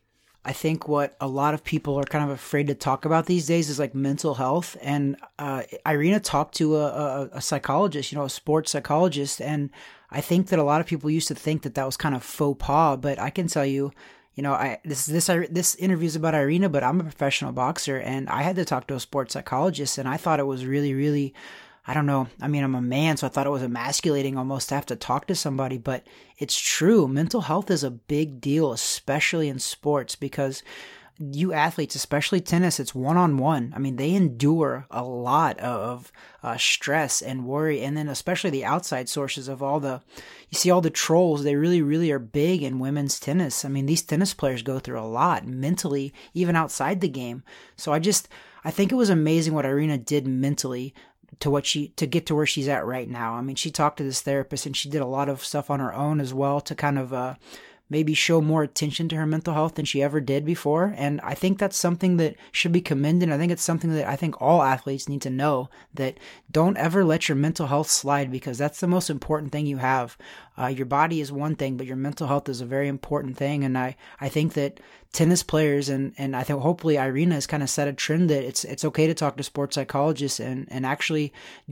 I 0.45 0.51
think 0.51 0.89
what 0.89 1.15
a 1.21 1.27
lot 1.27 1.53
of 1.53 1.63
people 1.63 1.97
are 1.97 2.03
kind 2.03 2.23
of 2.23 2.29
afraid 2.29 2.67
to 2.67 2.75
talk 2.75 3.05
about 3.05 3.27
these 3.27 3.47
days 3.47 3.69
is 3.69 3.79
like 3.79 3.95
mental 3.95 4.33
health. 4.33 4.75
And 4.81 5.15
uh, 5.39 5.63
Irina 5.88 6.19
talked 6.19 6.55
to 6.55 6.75
a, 6.75 6.85
a, 6.85 7.29
a 7.33 7.41
psychologist, 7.41 8.12
you 8.12 8.17
know, 8.17 8.25
a 8.25 8.29
sports 8.29 8.71
psychologist, 8.71 9.41
and 9.41 9.69
I 10.12 10.19
think 10.19 10.47
that 10.47 10.59
a 10.59 10.63
lot 10.63 10.81
of 10.81 10.88
people 10.88 11.09
used 11.09 11.29
to 11.29 11.35
think 11.35 11.62
that 11.62 11.75
that 11.75 11.85
was 11.85 11.95
kind 11.95 12.13
of 12.13 12.23
faux 12.23 12.62
pas. 12.62 12.97
But 12.97 13.19
I 13.19 13.29
can 13.29 13.47
tell 13.47 13.65
you, 13.65 13.91
you 14.35 14.41
know, 14.43 14.53
I 14.53 14.79
this 14.83 15.05
this 15.05 15.27
this 15.27 15.75
interview 15.75 16.07
is 16.07 16.15
about 16.15 16.33
Irina, 16.33 16.69
but 16.69 16.83
I'm 16.83 16.99
a 16.99 17.03
professional 17.03 17.51
boxer, 17.51 17.97
and 17.97 18.27
I 18.29 18.41
had 18.41 18.55
to 18.55 18.65
talk 18.65 18.87
to 18.87 18.95
a 18.95 18.99
sports 18.99 19.33
psychologist, 19.33 19.97
and 19.97 20.07
I 20.07 20.17
thought 20.17 20.39
it 20.39 20.47
was 20.47 20.65
really, 20.65 20.93
really, 20.93 21.33
I 21.85 21.93
don't 21.93 22.07
know. 22.07 22.27
I 22.41 22.47
mean, 22.47 22.63
I'm 22.63 22.75
a 22.75 22.81
man, 22.81 23.17
so 23.17 23.27
I 23.27 23.29
thought 23.29 23.45
it 23.45 23.51
was 23.51 23.61
emasculating 23.61 24.37
almost 24.37 24.69
to 24.69 24.75
have 24.75 24.87
to 24.87 24.95
talk 24.95 25.27
to 25.27 25.35
somebody, 25.35 25.77
but 25.77 26.07
it's 26.39 26.59
true. 26.59 27.07
Mental 27.07 27.41
health 27.41 27.69
is 27.69 27.83
a 27.83 27.91
big 27.91 28.41
deal, 28.41 28.71
especially 28.71 29.49
in 29.49 29.59
sports, 29.59 30.15
because 30.15 30.63
you 31.31 31.53
athletes, 31.53 31.95
especially 31.95 32.41
tennis, 32.41 32.79
it's 32.79 32.95
one 32.95 33.17
on 33.17 33.37
one. 33.37 33.73
I 33.75 33.79
mean, 33.79 33.95
they 33.95 34.13
endure 34.13 34.85
a 34.89 35.03
lot 35.03 35.59
of 35.59 36.11
uh, 36.41 36.57
stress 36.57 37.21
and 37.21 37.45
worry, 37.45 37.81
and 37.81 37.95
then 37.95 38.09
especially 38.09 38.49
the 38.49 38.65
outside 38.65 39.07
sources 39.07 39.47
of 39.47 39.61
all 39.61 39.79
the, 39.79 40.01
you 40.49 40.57
see 40.57 40.71
all 40.71 40.81
the 40.81 40.89
trolls. 40.89 41.43
They 41.43 41.55
really, 41.55 41.81
really 41.81 42.11
are 42.11 42.19
big 42.19 42.63
in 42.63 42.79
women's 42.79 43.19
tennis. 43.19 43.63
I 43.63 43.69
mean, 43.69 43.85
these 43.85 44.01
tennis 44.01 44.33
players 44.33 44.61
go 44.61 44.79
through 44.79 44.99
a 44.99 45.01
lot 45.01 45.47
mentally, 45.47 46.13
even 46.33 46.55
outside 46.55 47.01
the 47.01 47.07
game. 47.07 47.43
So 47.77 47.93
I 47.93 47.99
just, 47.99 48.27
I 48.65 48.71
think 48.71 48.91
it 48.91 48.95
was 48.95 49.09
amazing 49.09 49.53
what 49.53 49.65
Irina 49.65 49.97
did 49.97 50.27
mentally 50.27 50.93
to 51.39 51.49
what 51.49 51.65
she 51.65 51.89
to 51.89 52.05
get 52.05 52.25
to 52.27 52.35
where 52.35 52.45
she's 52.45 52.67
at 52.67 52.85
right 52.85 53.09
now. 53.09 53.33
I 53.33 53.41
mean, 53.41 53.55
she 53.55 53.71
talked 53.71 53.97
to 53.97 54.03
this 54.03 54.21
therapist 54.21 54.65
and 54.65 54.75
she 54.77 54.89
did 54.89 55.01
a 55.01 55.07
lot 55.07 55.29
of 55.29 55.43
stuff 55.43 55.69
on 55.69 55.79
her 55.79 55.93
own 55.93 56.19
as 56.19 56.33
well 56.33 56.61
to 56.61 56.75
kind 56.75 56.99
of 56.99 57.13
uh, 57.13 57.35
maybe 57.89 58.13
show 58.13 58.41
more 58.41 58.63
attention 58.63 59.07
to 59.09 59.15
her 59.15 59.25
mental 59.25 59.53
health 59.53 59.75
than 59.75 59.85
she 59.85 60.01
ever 60.01 60.19
did 60.19 60.45
before. 60.45 60.93
And 60.97 61.21
I 61.21 61.35
think 61.35 61.59
that's 61.59 61.77
something 61.77 62.17
that 62.17 62.35
should 62.51 62.71
be 62.71 62.81
commended. 62.81 63.29
I 63.29 63.37
think 63.37 63.51
it's 63.51 63.63
something 63.63 63.93
that 63.93 64.07
I 64.07 64.15
think 64.15 64.41
all 64.41 64.63
athletes 64.63 65.09
need 65.09 65.21
to 65.23 65.29
know 65.29 65.69
that 65.93 66.17
don't 66.51 66.77
ever 66.77 67.03
let 67.03 67.29
your 67.29 67.35
mental 67.35 67.67
health 67.67 67.89
slide 67.89 68.31
because 68.31 68.57
that's 68.57 68.79
the 68.79 68.87
most 68.87 69.09
important 69.09 69.51
thing 69.51 69.65
you 69.65 69.77
have. 69.77 70.17
Uh, 70.57 70.67
your 70.67 70.85
body 70.85 71.21
is 71.21 71.31
one 71.31 71.55
thing, 71.55 71.77
but 71.77 71.85
your 71.85 71.95
mental 71.95 72.27
health 72.27 72.47
is 72.49 72.61
a 72.61 72.65
very 72.65 72.87
important 72.87 73.37
thing. 73.37 73.63
And 73.63 73.77
I, 73.77 73.95
I 74.19 74.29
think 74.29 74.53
that 74.53 74.79
tennis 75.11 75.43
players 75.43 75.89
and, 75.89 76.13
and 76.17 76.35
I 76.35 76.43
think 76.43 76.61
hopefully 76.61 76.97
Irina 76.97 77.35
has 77.35 77.47
kind 77.47 77.61
of 77.61 77.69
set 77.69 77.87
a 77.87 77.93
trend 77.93 78.29
that 78.29 78.43
it's, 78.43 78.63
it's 78.63 78.85
okay 78.85 79.07
to 79.07 79.13
talk 79.13 79.37
to 79.37 79.43
sports 79.43 79.75
psychologists 79.75 80.39
and, 80.39 80.67
and 80.71 80.85
actually 80.85 81.31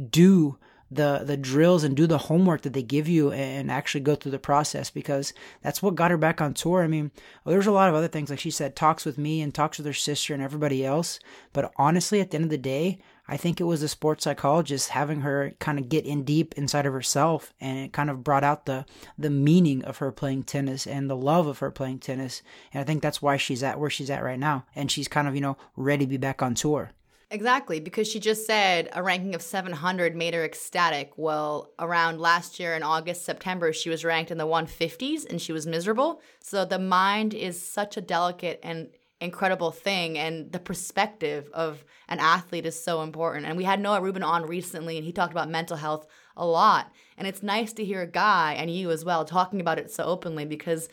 do 0.10 0.58
the 0.92 1.22
the 1.24 1.38
drills 1.38 1.84
and 1.84 1.96
do 1.96 2.06
the 2.06 2.18
homework 2.18 2.62
that 2.62 2.74
they 2.74 2.84
give 2.84 3.08
you 3.08 3.32
and 3.32 3.72
actually 3.72 4.02
go 4.02 4.14
through 4.14 4.32
the 4.32 4.40
process 4.40 4.90
because 4.90 5.34
that's 5.62 5.82
what 5.82 5.96
got 5.96 6.12
her 6.12 6.18
back 6.18 6.42
on 6.42 6.54
tour. 6.54 6.84
I 6.84 6.88
mean, 6.88 7.12
there's 7.46 7.68
a 7.68 7.72
lot 7.72 7.90
of 7.90 7.96
other 7.96 8.10
things 8.10 8.30
like 8.30 8.40
she 8.40 8.52
said 8.52 8.76
talks 8.76 9.06
with 9.06 9.18
me 9.18 9.42
and 9.42 9.54
talks 9.54 9.78
with 9.78 9.88
her 9.88 9.94
sister 9.94 10.34
and 10.34 10.44
everybody 10.44 10.86
else, 10.86 11.20
but 11.54 11.72
honestly 11.78 12.20
at 12.20 12.32
the 12.32 12.36
end 12.36 12.44
of 12.44 12.50
the 12.50 12.58
day, 12.58 13.00
I 13.28 13.38
think 13.38 13.62
it 13.62 13.66
was 13.66 13.80
the 13.80 13.88
sports 13.88 14.26
psychologist 14.26 14.90
having 14.90 15.22
her 15.22 15.54
kind 15.60 15.80
of 15.80 15.88
get 15.88 16.06
in 16.06 16.24
deep 16.24 16.54
inside 16.58 16.86
of 16.86 16.92
herself 16.92 17.54
and 17.62 17.78
it 17.78 17.94
kind 17.94 18.10
of 18.10 18.26
brought 18.26 18.44
out 18.44 18.66
the 18.66 18.86
the 19.18 19.30
meaning 19.30 19.86
of 19.86 20.00
her 20.00 20.12
playing 20.12 20.44
tennis 20.44 20.86
and 20.86 21.10
the 21.10 21.16
love 21.16 21.48
of 21.48 21.60
her 21.60 21.72
playing 21.72 22.00
tennis. 22.00 22.42
And 22.74 22.82
I 22.82 22.84
think 22.84 23.02
that's 23.02 23.22
why 23.22 23.38
she's 23.38 23.64
at 23.64 23.80
where 23.80 23.90
she's 23.90 24.10
at 24.10 24.24
right 24.24 24.40
now 24.40 24.66
and 24.76 24.92
she's 24.92 25.08
kind 25.08 25.30
of, 25.30 25.36
you 25.36 25.42
know, 25.42 25.56
ready 25.78 26.06
to 26.06 26.10
be 26.10 26.18
back 26.18 26.42
on 26.42 26.56
tour. 26.56 26.92
Exactly, 27.34 27.80
because 27.80 28.10
she 28.10 28.20
just 28.20 28.46
said 28.46 28.90
a 28.92 29.02
ranking 29.02 29.34
of 29.36 29.42
700 29.42 30.18
made 30.18 30.34
her 30.34 30.44
ecstatic. 30.44 31.14
Well, 31.16 31.72
around 31.80 32.20
last 32.20 32.60
year 32.60 32.76
in 32.76 32.84
August, 32.84 33.24
September, 33.24 33.72
she 33.72 33.90
was 33.90 34.04
ranked 34.04 34.32
in 34.32 34.38
the 34.38 34.46
150s 34.46 35.26
and 35.30 35.42
she 35.42 35.54
was 35.54 35.66
miserable. 35.66 36.22
So 36.42 36.66
the 36.66 36.78
mind 36.78 37.34
is 37.34 37.66
such 37.66 37.96
a 37.96 38.02
delicate 38.02 38.60
and 38.64 38.90
incredible 39.22 39.72
thing, 39.72 40.18
and 40.18 40.52
the 40.52 40.60
perspective 40.60 41.50
of 41.54 41.86
an 42.10 42.20
athlete 42.20 42.66
is 42.66 42.84
so 42.84 43.02
important. 43.02 43.46
And 43.46 43.56
we 43.56 43.64
had 43.64 43.80
Noah 43.80 44.02
Rubin 44.02 44.24
on 44.24 44.46
recently, 44.46 44.98
and 44.98 45.06
he 45.06 45.14
talked 45.14 45.32
about 45.32 45.50
mental 45.50 45.78
health 45.78 46.08
a 46.36 46.46
lot. 46.46 46.92
And 47.18 47.28
it's 47.28 47.44
nice 47.44 47.72
to 47.74 47.86
hear 47.86 48.02
a 48.02 48.08
guy 48.08 48.56
and 48.58 48.70
you 48.70 48.92
as 48.92 49.06
well 49.06 49.24
talking 49.24 49.62
about 49.62 49.80
it 49.80 49.90
so 49.90 50.04
openly 50.04 50.44
because 50.44 50.90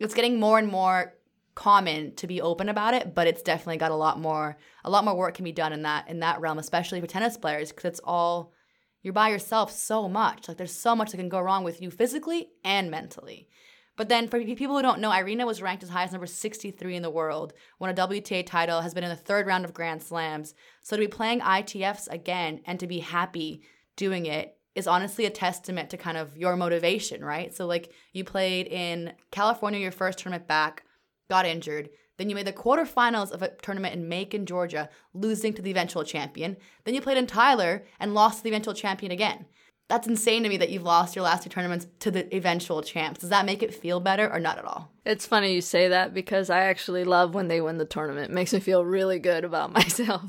it's 0.00 0.14
getting 0.14 0.40
more 0.40 0.58
and 0.58 0.68
more 0.68 1.14
common 1.56 2.14
to 2.14 2.28
be 2.28 2.40
open 2.40 2.68
about 2.68 2.94
it, 2.94 3.14
but 3.14 3.26
it's 3.26 3.42
definitely 3.42 3.78
got 3.78 3.90
a 3.90 3.96
lot 3.96 4.20
more 4.20 4.56
a 4.84 4.90
lot 4.90 5.04
more 5.04 5.16
work 5.16 5.34
can 5.34 5.44
be 5.44 5.50
done 5.50 5.72
in 5.72 5.82
that 5.82 6.08
in 6.08 6.20
that 6.20 6.40
realm, 6.40 6.58
especially 6.58 7.00
for 7.00 7.08
tennis 7.08 7.36
players 7.36 7.72
because 7.72 7.84
it's 7.84 8.00
all 8.04 8.52
you're 9.02 9.12
by 9.12 9.30
yourself 9.30 9.72
so 9.72 10.08
much. 10.08 10.46
Like 10.46 10.56
there's 10.56 10.72
so 10.72 10.94
much 10.94 11.10
that 11.10 11.16
can 11.16 11.28
go 11.28 11.40
wrong 11.40 11.64
with 11.64 11.82
you 11.82 11.90
physically 11.90 12.48
and 12.62 12.90
mentally. 12.90 13.48
But 13.96 14.10
then 14.10 14.28
for 14.28 14.38
people 14.38 14.76
who 14.76 14.82
don't 14.82 15.00
know, 15.00 15.10
Irina 15.10 15.46
was 15.46 15.62
ranked 15.62 15.82
as 15.82 15.88
high 15.88 16.04
as 16.04 16.12
number 16.12 16.26
63 16.26 16.96
in 16.96 17.02
the 17.02 17.08
world, 17.08 17.54
won 17.78 17.88
a 17.88 17.94
WTA 17.94 18.44
title, 18.44 18.82
has 18.82 18.92
been 18.92 19.04
in 19.04 19.10
the 19.10 19.16
third 19.16 19.46
round 19.46 19.64
of 19.64 19.72
Grand 19.72 20.02
Slams. 20.02 20.54
So 20.82 20.96
to 20.96 21.00
be 21.00 21.08
playing 21.08 21.40
ITFs 21.40 22.06
again 22.10 22.60
and 22.66 22.78
to 22.78 22.86
be 22.86 22.98
happy 22.98 23.62
doing 23.96 24.26
it 24.26 24.58
is 24.74 24.86
honestly 24.86 25.24
a 25.24 25.30
testament 25.30 25.88
to 25.90 25.96
kind 25.96 26.18
of 26.18 26.36
your 26.36 26.54
motivation, 26.56 27.24
right? 27.24 27.54
So 27.54 27.66
like 27.66 27.90
you 28.12 28.24
played 28.24 28.66
in 28.66 29.14
California 29.30 29.80
your 29.80 29.92
first 29.92 30.18
tournament 30.18 30.46
back, 30.46 30.84
got 31.28 31.46
injured. 31.46 31.90
Then 32.16 32.30
you 32.30 32.34
made 32.34 32.46
the 32.46 32.52
quarterfinals 32.52 33.30
of 33.30 33.42
a 33.42 33.50
tournament 33.50 33.94
in 33.94 34.08
Macon, 34.08 34.46
Georgia, 34.46 34.88
losing 35.12 35.52
to 35.54 35.62
the 35.62 35.70
eventual 35.70 36.02
champion. 36.02 36.56
Then 36.84 36.94
you 36.94 37.00
played 37.02 37.18
in 37.18 37.26
Tyler 37.26 37.84
and 38.00 38.14
lost 38.14 38.38
to 38.38 38.44
the 38.44 38.50
eventual 38.50 38.74
champion 38.74 39.12
again. 39.12 39.46
that's 39.88 40.08
insane 40.08 40.42
to 40.42 40.48
me 40.48 40.56
that 40.56 40.70
you've 40.70 40.82
lost 40.82 41.14
your 41.14 41.22
last 41.24 41.44
two 41.44 41.50
tournaments 41.50 41.86
to 42.00 42.10
the 42.10 42.34
eventual 42.34 42.82
champs. 42.82 43.20
Does 43.20 43.30
that 43.30 43.46
make 43.46 43.62
it 43.62 43.72
feel 43.72 44.00
better 44.00 44.28
or 44.32 44.40
not 44.40 44.58
at 44.58 44.64
all? 44.64 44.90
It's 45.04 45.26
funny 45.26 45.54
you 45.54 45.60
say 45.60 45.88
that 45.88 46.12
because 46.12 46.50
I 46.50 46.62
actually 46.64 47.04
love 47.04 47.34
when 47.34 47.46
they 47.48 47.60
win 47.60 47.78
the 47.78 47.84
tournament. 47.84 48.30
It 48.30 48.34
makes 48.34 48.52
me 48.52 48.58
feel 48.58 48.84
really 48.84 49.20
good 49.20 49.44
about 49.44 49.72
myself. 49.80 50.22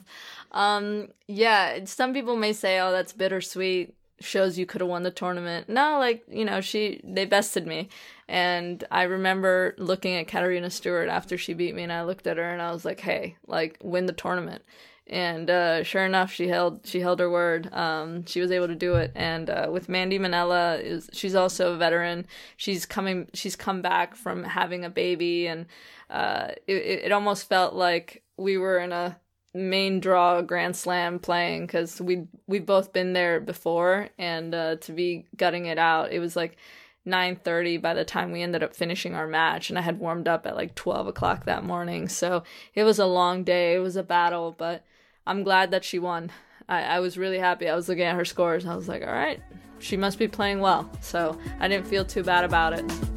Um, 0.51 1.07
yeah, 1.27 1.85
some 1.85 2.13
people 2.13 2.35
may 2.35 2.53
say, 2.53 2.79
"Oh, 2.79 2.91
that's 2.91 3.13
bittersweet." 3.13 3.95
Shows 4.19 4.57
you 4.57 4.65
could 4.65 4.81
have 4.81 4.89
won 4.89 5.03
the 5.03 5.11
tournament. 5.11 5.69
No, 5.69 5.99
like 5.99 6.23
you 6.29 6.43
know, 6.43 6.59
she 6.59 7.01
they 7.03 7.25
bested 7.25 7.67
me, 7.67 7.89
and 8.27 8.83
I 8.89 9.03
remember 9.03 9.75
looking 9.77 10.15
at 10.15 10.27
Katarina 10.27 10.69
Stewart 10.69 11.07
after 11.07 11.37
she 11.37 11.53
beat 11.53 11.75
me, 11.75 11.83
and 11.83 11.93
I 11.93 12.03
looked 12.03 12.25
at 12.25 12.37
her 12.37 12.49
and 12.51 12.61
I 12.61 12.71
was 12.71 12.83
like, 12.83 12.99
"Hey, 12.99 13.35
like 13.45 13.77
win 13.81 14.07
the 14.07 14.13
tournament." 14.13 14.63
and 15.09 15.49
uh, 15.49 15.83
sure 15.83 16.05
enough, 16.05 16.31
she 16.31 16.47
held 16.47 16.85
she 16.85 16.99
held 16.99 17.19
her 17.19 17.29
word. 17.29 17.73
Um, 17.73 18.25
she 18.25 18.41
was 18.41 18.51
able 18.51 18.67
to 18.67 18.75
do 18.75 18.95
it. 18.95 19.11
And 19.15 19.49
uh, 19.49 19.69
with 19.71 19.89
Mandy 19.89 20.19
Minella, 20.19 20.81
is 20.81 21.09
she's 21.13 21.35
also 21.35 21.73
a 21.73 21.77
veteran. 21.77 22.27
She's 22.57 22.85
coming. 22.85 23.27
She's 23.33 23.55
come 23.55 23.81
back 23.81 24.15
from 24.15 24.43
having 24.43 24.83
a 24.83 24.89
baby, 24.89 25.47
and 25.47 25.65
uh, 26.09 26.49
it, 26.67 27.05
it 27.05 27.11
almost 27.11 27.47
felt 27.47 27.73
like 27.73 28.23
we 28.37 28.57
were 28.57 28.79
in 28.79 28.91
a 28.91 29.17
main 29.53 29.99
draw 29.99 30.41
Grand 30.41 30.75
Slam 30.75 31.19
playing 31.19 31.65
because 31.65 32.01
we 32.01 32.27
we've 32.47 32.65
both 32.65 32.93
been 32.93 33.13
there 33.13 33.39
before, 33.39 34.09
and 34.17 34.53
uh, 34.53 34.75
to 34.77 34.91
be 34.91 35.25
gutting 35.35 35.65
it 35.65 35.77
out, 35.77 36.11
it 36.11 36.19
was 36.19 36.35
like. 36.35 36.57
9:30 37.05 37.81
by 37.81 37.93
the 37.93 38.03
time 38.03 38.33
we 38.33 38.41
ended 38.41 38.61
up 38.61 38.75
finishing 38.75 39.15
our 39.15 39.27
match 39.27 39.69
and 39.69 39.79
I 39.79 39.81
had 39.81 39.97
warmed 39.97 40.27
up 40.27 40.45
at 40.45 40.57
like 40.57 40.75
12 40.75 41.07
o'clock 41.07 41.45
that 41.45 41.63
morning 41.63 42.09
so 42.09 42.43
it 42.75 42.83
was 42.83 42.99
a 42.99 43.05
long 43.05 43.45
day 43.45 43.75
it 43.75 43.79
was 43.79 43.95
a 43.95 44.03
battle 44.03 44.53
but 44.57 44.83
I'm 45.27 45.43
glad 45.43 45.71
that 45.71 45.83
she 45.83 45.99
won. 45.99 46.31
I, 46.69 46.83
I 46.83 46.99
was 47.01 47.17
really 47.17 47.37
happy. 47.37 47.69
I 47.69 47.75
was 47.75 47.89
looking 47.89 48.05
at 48.05 48.15
her 48.15 48.25
scores. 48.25 48.65
I 48.65 48.75
was 48.75 48.87
like, 48.87 49.03
all 49.03 49.13
right, 49.13 49.41
she 49.79 49.97
must 49.97 50.17
be 50.17 50.27
playing 50.27 50.61
well. 50.61 50.89
So 51.01 51.37
I 51.59 51.67
didn't 51.67 51.85
feel 51.85 52.05
too 52.05 52.23
bad 52.23 52.45
about 52.45 52.73
it. 52.73 53.16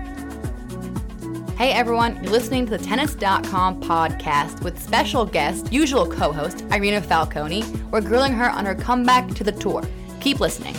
Hey 1.61 1.73
everyone, 1.73 2.15
you're 2.23 2.31
listening 2.31 2.65
to 2.65 2.75
the 2.75 2.83
Tennis.com 2.83 3.83
podcast 3.83 4.63
with 4.63 4.81
special 4.81 5.27
guest, 5.27 5.71
usual 5.71 6.07
co 6.07 6.31
host, 6.31 6.65
Irina 6.71 7.01
Falconi. 7.01 7.63
We're 7.91 8.01
grilling 8.01 8.33
her 8.33 8.49
on 8.49 8.65
her 8.65 8.73
comeback 8.73 9.27
to 9.35 9.43
the 9.43 9.51
tour. 9.51 9.83
Keep 10.21 10.39
listening. 10.39 10.73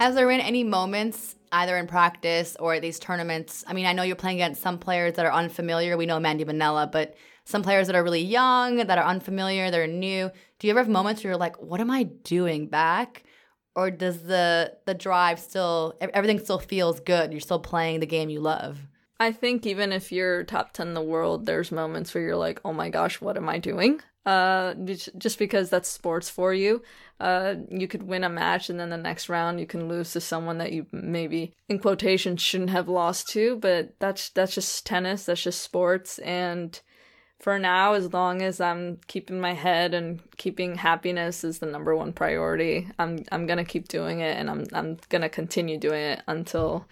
Has 0.00 0.16
there 0.16 0.26
been 0.26 0.40
any 0.40 0.64
moments, 0.64 1.36
either 1.52 1.76
in 1.76 1.86
practice 1.86 2.56
or 2.58 2.74
at 2.74 2.82
these 2.82 2.98
tournaments? 2.98 3.62
I 3.64 3.72
mean, 3.72 3.86
I 3.86 3.92
know 3.92 4.02
you're 4.02 4.16
playing 4.16 4.38
against 4.38 4.60
some 4.60 4.76
players 4.76 5.14
that 5.14 5.24
are 5.24 5.32
unfamiliar. 5.32 5.96
We 5.96 6.04
know 6.04 6.18
Mandy 6.18 6.44
Minella, 6.44 6.90
but 6.90 7.14
some 7.44 7.62
players 7.62 7.86
that 7.86 7.94
are 7.94 8.02
really 8.02 8.24
young, 8.24 8.78
that 8.78 8.98
are 8.98 9.04
unfamiliar, 9.04 9.70
that 9.70 9.78
are 9.78 9.86
new. 9.86 10.32
Do 10.58 10.66
you 10.66 10.72
ever 10.72 10.80
have 10.80 10.88
moments 10.88 11.22
where 11.22 11.30
you're 11.30 11.38
like, 11.38 11.62
what 11.62 11.80
am 11.80 11.92
I 11.92 12.02
doing 12.02 12.66
back? 12.66 13.22
Or 13.76 13.92
does 13.92 14.24
the 14.24 14.78
the 14.86 14.94
drive 14.94 15.38
still 15.38 15.94
everything 16.00 16.40
still 16.40 16.58
feels 16.58 16.98
good? 16.98 17.30
You're 17.30 17.40
still 17.40 17.60
playing 17.60 18.00
the 18.00 18.06
game 18.06 18.30
you 18.30 18.40
love? 18.40 18.89
I 19.20 19.32
think 19.32 19.66
even 19.66 19.92
if 19.92 20.10
you're 20.10 20.44
top 20.44 20.72
10 20.72 20.88
in 20.88 20.94
the 20.94 21.02
world, 21.02 21.44
there's 21.44 21.70
moments 21.70 22.14
where 22.14 22.24
you're 22.24 22.36
like, 22.36 22.58
oh 22.64 22.72
my 22.72 22.88
gosh, 22.88 23.20
what 23.20 23.36
am 23.36 23.50
I 23.50 23.58
doing? 23.58 24.00
Uh, 24.24 24.72
just 24.74 25.38
because 25.38 25.68
that's 25.68 25.90
sports 25.90 26.30
for 26.30 26.54
you. 26.54 26.82
Uh, 27.20 27.56
you 27.70 27.86
could 27.86 28.02
win 28.02 28.24
a 28.24 28.30
match 28.30 28.70
and 28.70 28.80
then 28.80 28.88
the 28.88 28.96
next 28.96 29.28
round 29.28 29.60
you 29.60 29.66
can 29.66 29.88
lose 29.88 30.12
to 30.12 30.20
someone 30.22 30.56
that 30.56 30.72
you 30.72 30.86
maybe 30.90 31.52
in 31.68 31.78
quotation 31.78 32.38
shouldn't 32.38 32.70
have 32.70 32.88
lost 32.88 33.28
to, 33.28 33.56
but 33.56 33.94
that's 33.98 34.30
that's 34.30 34.54
just 34.54 34.86
tennis, 34.86 35.26
that's 35.26 35.42
just 35.42 35.60
sports 35.62 36.18
and 36.20 36.80
for 37.40 37.58
now 37.58 37.94
as 37.94 38.12
long 38.12 38.42
as 38.42 38.60
I'm 38.60 39.00
keeping 39.06 39.40
my 39.40 39.54
head 39.54 39.94
and 39.94 40.20
keeping 40.36 40.76
happiness 40.76 41.42
is 41.42 41.58
the 41.58 41.66
number 41.66 41.96
one 41.96 42.12
priority, 42.12 42.88
I'm 42.98 43.24
I'm 43.32 43.46
going 43.46 43.58
to 43.58 43.64
keep 43.64 43.88
doing 43.88 44.20
it 44.20 44.36
and 44.36 44.48
I'm 44.48 44.66
I'm 44.72 44.98
going 45.08 45.22
to 45.22 45.28
continue 45.28 45.78
doing 45.78 46.02
it 46.02 46.22
until 46.26 46.86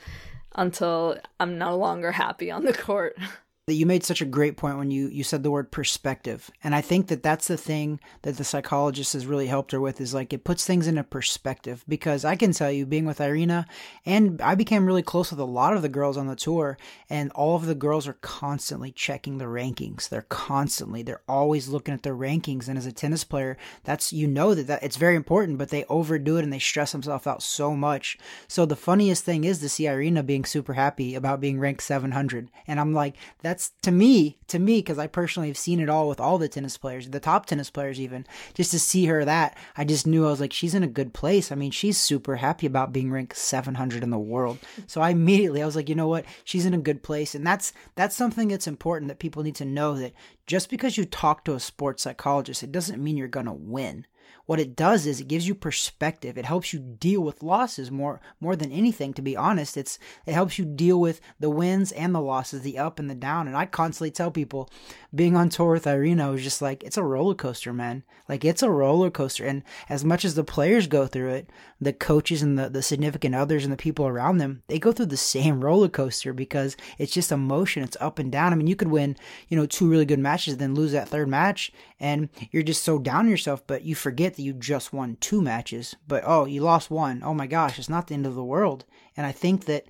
until 0.58 1.16
I'm 1.38 1.56
no 1.56 1.76
longer 1.76 2.12
happy 2.12 2.50
on 2.50 2.64
the 2.64 2.74
court. 2.74 3.16
you 3.74 3.86
made 3.86 4.04
such 4.04 4.20
a 4.20 4.26
great 4.26 4.56
point 4.56 4.78
when 4.78 4.90
you 4.90 5.08
you 5.08 5.24
said 5.24 5.42
the 5.42 5.50
word 5.50 5.70
perspective. 5.70 6.50
And 6.62 6.74
i 6.74 6.80
think 6.80 7.08
that 7.08 7.22
that's 7.22 7.48
the 7.48 7.56
thing 7.56 8.00
that 8.22 8.36
the 8.36 8.44
psychologist 8.44 9.12
has 9.12 9.26
really 9.26 9.46
helped 9.46 9.72
her 9.72 9.80
with 9.80 10.00
is 10.00 10.14
like 10.14 10.32
it 10.32 10.44
puts 10.44 10.64
things 10.64 10.86
into 10.86 11.04
perspective. 11.04 11.84
Because 11.88 12.24
i 12.24 12.36
can 12.36 12.52
tell 12.52 12.70
you 12.70 12.86
being 12.86 13.04
with 13.04 13.20
irina 13.20 13.66
and 14.06 14.40
i 14.40 14.54
became 14.54 14.86
really 14.86 15.02
close 15.02 15.30
with 15.30 15.40
a 15.40 15.44
lot 15.44 15.74
of 15.74 15.82
the 15.82 15.88
girls 15.88 16.16
on 16.16 16.26
the 16.26 16.36
tour 16.36 16.78
and 17.10 17.30
all 17.32 17.56
of 17.56 17.66
the 17.66 17.74
girls 17.74 18.06
are 18.08 18.18
constantly 18.20 18.90
checking 18.92 19.38
the 19.38 19.44
rankings. 19.44 20.08
They're 20.08 20.22
constantly 20.22 21.02
they're 21.02 21.22
always 21.28 21.68
looking 21.68 21.94
at 21.94 22.02
their 22.02 22.16
rankings. 22.16 22.68
And 22.68 22.78
as 22.78 22.86
a 22.86 22.92
tennis 22.92 23.24
player 23.24 23.56
that's 23.84 24.12
you 24.12 24.26
know 24.26 24.54
that, 24.54 24.66
that 24.66 24.82
it's 24.82 24.96
very 24.96 25.16
important 25.16 25.58
but 25.58 25.70
they 25.70 25.84
overdo 25.84 26.36
it 26.36 26.44
and 26.44 26.52
they 26.52 26.58
stress 26.58 26.92
themselves 26.92 27.26
out 27.26 27.42
so 27.42 27.74
much. 27.74 28.18
So 28.46 28.66
the 28.66 28.76
funniest 28.76 29.24
thing 29.24 29.44
is 29.44 29.58
to 29.60 29.68
see 29.68 29.86
irina 29.86 30.22
being 30.22 30.44
super 30.44 30.74
happy 30.74 31.14
about 31.14 31.40
being 31.40 31.58
ranked 31.58 31.82
700 31.82 32.50
and 32.66 32.80
i'm 32.80 32.92
like 32.92 33.14
that's 33.42 33.57
that's 33.58 33.72
to 33.82 33.90
me, 33.90 34.38
to 34.46 34.60
me, 34.60 34.78
because 34.78 35.00
I 35.00 35.08
personally 35.08 35.48
have 35.48 35.58
seen 35.58 35.80
it 35.80 35.88
all 35.88 36.08
with 36.08 36.20
all 36.20 36.38
the 36.38 36.48
tennis 36.48 36.78
players, 36.78 37.10
the 37.10 37.18
top 37.18 37.46
tennis 37.46 37.70
players, 37.70 38.00
even 38.00 38.24
just 38.54 38.70
to 38.70 38.78
see 38.78 39.06
her 39.06 39.24
that, 39.24 39.58
I 39.76 39.84
just 39.84 40.06
knew 40.06 40.24
I 40.24 40.30
was 40.30 40.40
like, 40.40 40.52
she's 40.52 40.74
in 40.74 40.84
a 40.84 40.86
good 40.88 41.12
place. 41.12 41.50
I 41.50 41.56
mean, 41.56 41.72
she's 41.72 41.98
super 41.98 42.36
happy 42.36 42.68
about 42.68 42.92
being 42.92 43.10
ranked 43.10 43.36
700 43.36 44.04
in 44.04 44.10
the 44.10 44.18
world. 44.18 44.58
So 44.86 45.00
I 45.02 45.10
immediately, 45.10 45.60
I 45.62 45.66
was 45.66 45.76
like, 45.76 45.88
you 45.88 45.94
know 45.94 46.08
what? 46.08 46.24
She's 46.44 46.64
in 46.64 46.72
a 46.72 46.78
good 46.78 47.02
place. 47.02 47.34
And 47.34 47.46
that's, 47.46 47.72
that's 47.94 48.16
something 48.16 48.48
that's 48.48 48.66
important 48.66 49.08
that 49.08 49.18
people 49.18 49.42
need 49.42 49.56
to 49.56 49.64
know 49.64 49.94
that 49.94 50.14
just 50.46 50.70
because 50.70 50.96
you 50.96 51.04
talk 51.04 51.44
to 51.44 51.54
a 51.54 51.60
sports 51.60 52.04
psychologist, 52.04 52.62
it 52.62 52.72
doesn't 52.72 53.02
mean 53.02 53.16
you're 53.16 53.28
going 53.28 53.46
to 53.46 53.52
win 53.52 54.06
what 54.48 54.58
it 54.58 54.74
does 54.74 55.04
is 55.04 55.20
it 55.20 55.28
gives 55.28 55.46
you 55.46 55.54
perspective. 55.54 56.38
It 56.38 56.46
helps 56.46 56.72
you 56.72 56.78
deal 56.78 57.20
with 57.20 57.42
losses 57.42 57.90
more 57.90 58.18
more 58.40 58.56
than 58.56 58.72
anything. 58.72 59.12
To 59.12 59.20
be 59.20 59.36
honest, 59.36 59.76
it's 59.76 59.98
it 60.24 60.32
helps 60.32 60.58
you 60.58 60.64
deal 60.64 60.98
with 60.98 61.20
the 61.38 61.50
wins 61.50 61.92
and 61.92 62.14
the 62.14 62.20
losses, 62.22 62.62
the 62.62 62.78
up 62.78 62.98
and 62.98 63.10
the 63.10 63.14
down. 63.14 63.46
And 63.46 63.54
I 63.54 63.66
constantly 63.66 64.10
tell 64.10 64.30
people, 64.30 64.70
being 65.14 65.36
on 65.36 65.50
tour 65.50 65.72
with 65.72 65.86
Irina 65.86 66.30
was 66.30 66.42
just 66.42 66.62
like 66.62 66.82
it's 66.82 66.96
a 66.96 67.04
roller 67.04 67.34
coaster, 67.34 67.74
man. 67.74 68.04
Like 68.26 68.42
it's 68.42 68.62
a 68.62 68.70
roller 68.70 69.10
coaster. 69.10 69.44
And 69.44 69.64
as 69.90 70.02
much 70.02 70.24
as 70.24 70.34
the 70.34 70.44
players 70.44 70.86
go 70.86 71.06
through 71.06 71.28
it, 71.32 71.50
the 71.78 71.92
coaches 71.92 72.40
and 72.40 72.58
the 72.58 72.70
the 72.70 72.82
significant 72.82 73.34
others 73.34 73.64
and 73.64 73.72
the 73.72 73.76
people 73.76 74.06
around 74.06 74.38
them, 74.38 74.62
they 74.68 74.78
go 74.78 74.92
through 74.92 75.06
the 75.06 75.18
same 75.18 75.62
roller 75.62 75.90
coaster 75.90 76.32
because 76.32 76.74
it's 76.96 77.12
just 77.12 77.30
emotion. 77.30 77.82
It's 77.82 77.98
up 78.00 78.18
and 78.18 78.32
down. 78.32 78.54
I 78.54 78.56
mean, 78.56 78.66
you 78.66 78.76
could 78.76 78.88
win, 78.88 79.14
you 79.48 79.58
know, 79.58 79.66
two 79.66 79.90
really 79.90 80.06
good 80.06 80.18
matches, 80.18 80.56
then 80.56 80.74
lose 80.74 80.92
that 80.92 81.10
third 81.10 81.28
match, 81.28 81.70
and 82.00 82.30
you're 82.50 82.62
just 82.62 82.82
so 82.82 82.98
down 82.98 83.28
yourself, 83.28 83.66
but 83.66 83.82
you 83.82 83.94
forget 83.94 84.37
that 84.38 84.44
you 84.44 84.54
just 84.54 84.92
won 84.92 85.18
two 85.20 85.42
matches, 85.42 85.96
but 86.06 86.22
oh, 86.24 86.46
you 86.46 86.62
lost 86.62 86.90
one. 86.90 87.22
Oh 87.22 87.34
my 87.34 87.46
gosh, 87.46 87.78
it's 87.78 87.90
not 87.90 88.06
the 88.06 88.14
end 88.14 88.24
of 88.24 88.34
the 88.34 88.44
world. 88.44 88.86
And 89.16 89.26
I 89.26 89.32
think 89.32 89.66
that 89.66 89.86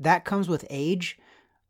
that 0.00 0.24
comes 0.24 0.48
with 0.48 0.66
age, 0.68 1.18